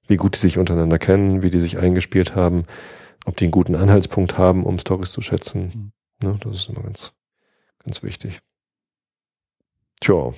wie 0.06 0.16
gut 0.16 0.34
die 0.34 0.40
sich 0.40 0.58
untereinander 0.58 0.98
kennen, 0.98 1.42
wie 1.42 1.50
die 1.50 1.60
sich 1.60 1.78
eingespielt 1.78 2.34
haben, 2.34 2.64
ob 3.24 3.36
die 3.36 3.44
einen 3.44 3.52
guten 3.52 3.74
Anhaltspunkt 3.74 4.38
haben, 4.38 4.64
um 4.64 4.78
Stories 4.78 5.12
zu 5.12 5.20
schätzen. 5.20 5.92
Mhm. 6.20 6.28
Ne, 6.28 6.38
das 6.40 6.54
ist 6.54 6.68
immer 6.68 6.82
ganz, 6.82 7.12
ganz 7.84 8.02
wichtig. 8.02 8.40
Tja. 10.00 10.32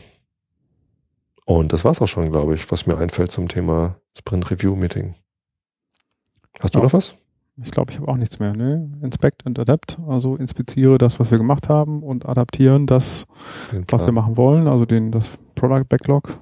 Und 1.44 1.72
das 1.72 1.84
war's 1.84 2.00
auch 2.00 2.06
schon, 2.06 2.30
glaube 2.30 2.54
ich, 2.54 2.70
was 2.70 2.86
mir 2.86 2.98
einfällt 2.98 3.32
zum 3.32 3.48
Thema 3.48 4.00
Sprint 4.16 4.50
Review 4.50 4.76
Meeting. 4.76 5.14
Hast 6.60 6.74
du 6.74 6.78
ja. 6.78 6.84
noch 6.84 6.92
was? 6.92 7.14
Ich 7.64 7.70
glaube, 7.70 7.92
ich 7.92 7.98
habe 7.98 8.08
auch 8.08 8.16
nichts 8.16 8.38
mehr. 8.38 8.54
Ne? 8.54 8.90
Inspect 9.02 9.46
and 9.46 9.58
adapt, 9.58 9.98
also 10.06 10.36
inspiziere 10.36 10.98
das, 10.98 11.20
was 11.20 11.30
wir 11.30 11.38
gemacht 11.38 11.68
haben 11.68 12.02
und 12.02 12.26
adaptieren 12.26 12.86
das, 12.86 13.26
was 13.88 14.06
wir 14.06 14.12
machen 14.12 14.36
wollen, 14.36 14.66
also 14.66 14.86
den, 14.86 15.10
das 15.10 15.30
Product 15.54 15.84
Backlog. 15.88 16.36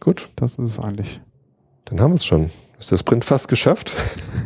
Gut. 0.00 0.30
Das 0.36 0.52
ist 0.52 0.72
es 0.72 0.78
eigentlich. 0.78 1.20
Dann 1.86 2.00
haben 2.00 2.12
wir 2.12 2.16
es 2.16 2.24
schon. 2.24 2.50
Ist 2.78 2.90
der 2.90 2.98
Sprint 2.98 3.24
fast 3.24 3.48
geschafft? 3.48 3.94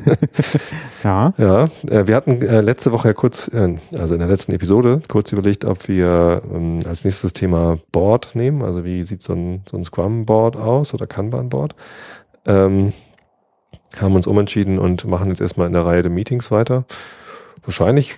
ja. 1.05 1.33
Ja. 1.39 1.65
Äh, 1.89 2.07
wir 2.07 2.15
hatten 2.15 2.43
äh, 2.43 2.61
letzte 2.61 2.93
Woche 2.93 3.09
ja 3.09 3.15
kurz, 3.15 3.49
äh, 3.49 3.77
also 3.99 4.15
in 4.15 4.21
der 4.21 4.29
letzten 4.29 4.53
Episode, 4.53 5.03
kurz 5.09 5.33
überlegt, 5.33 5.65
ob 5.65 5.89
wir 5.89 6.43
ähm, 6.53 6.81
als 6.87 7.05
nächstes 7.05 7.33
Thema 7.33 7.79
Board 7.91 8.35
nehmen. 8.35 8.63
Also 8.63 8.85
wie 8.85 9.03
sieht 9.03 9.23
so 9.23 9.33
ein, 9.33 9.63
so 9.69 9.77
ein 9.77 9.85
Scrum-Board 9.85 10.57
aus 10.57 10.95
oder 10.95 11.07
Kanban-Board? 11.07 11.75
Ähm, 12.47 12.93
haben 14.01 14.15
uns 14.15 14.27
umentschieden 14.27 14.79
und 14.79 15.05
machen 15.07 15.29
jetzt 15.29 15.41
erstmal 15.41 15.67
in 15.67 15.73
der 15.73 15.87
Reihe 15.87 16.03
der 16.03 16.11
Meetings 16.11 16.51
weiter. 16.51 16.85
Wahrscheinlich 17.63 18.17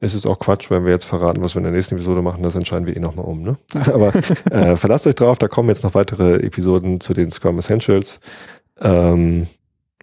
ist 0.00 0.14
es 0.14 0.26
auch 0.26 0.38
Quatsch, 0.38 0.70
wenn 0.70 0.84
wir 0.84 0.92
jetzt 0.92 1.04
verraten, 1.04 1.42
was 1.42 1.54
wir 1.54 1.60
in 1.60 1.64
der 1.64 1.72
nächsten 1.72 1.94
Episode 1.94 2.20
machen, 2.20 2.42
das 2.42 2.54
entscheiden 2.54 2.86
wir 2.86 2.96
eh 2.96 3.00
nochmal 3.00 3.24
um. 3.24 3.42
Ne? 3.42 3.56
Aber 3.86 4.12
äh, 4.50 4.76
verlasst 4.76 5.06
euch 5.06 5.14
drauf, 5.14 5.38
da 5.38 5.48
kommen 5.48 5.68
jetzt 5.70 5.84
noch 5.84 5.94
weitere 5.94 6.36
Episoden 6.36 7.00
zu 7.00 7.14
den 7.14 7.30
Scrum 7.30 7.58
Essentials. 7.58 8.20
Ähm, 8.80 9.46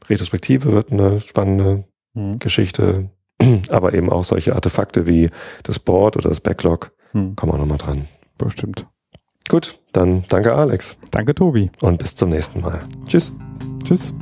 Retrospektive 0.10 0.72
wird 0.72 0.92
eine 0.92 1.22
spannende 1.22 1.84
mhm. 2.14 2.40
Geschichte 2.40 3.10
Aber 3.70 3.94
eben 3.94 4.10
auch 4.10 4.24
solche 4.24 4.56
Artefakte 4.56 5.08
wie 5.08 5.28
das 5.64 5.80
Board 5.80 6.18
oder 6.18 6.30
das 6.30 6.40
Backlog 6.40 6.92
Hm, 7.14 7.36
kommen 7.36 7.52
auch 7.52 7.58
nochmal 7.58 7.78
dran. 7.78 8.08
bestimmt. 8.38 8.88
Gut, 9.50 9.80
dann 9.92 10.24
danke 10.30 10.54
Alex 10.54 10.96
Danke, 11.12 11.36
Tobi. 11.36 11.70
und 11.82 11.98
bis 12.00 12.16
zum 12.16 12.30
nächsten 12.30 12.62
Mal. 12.62 12.80
Tschüss. 13.06 13.36
Tschüss. 13.84 14.14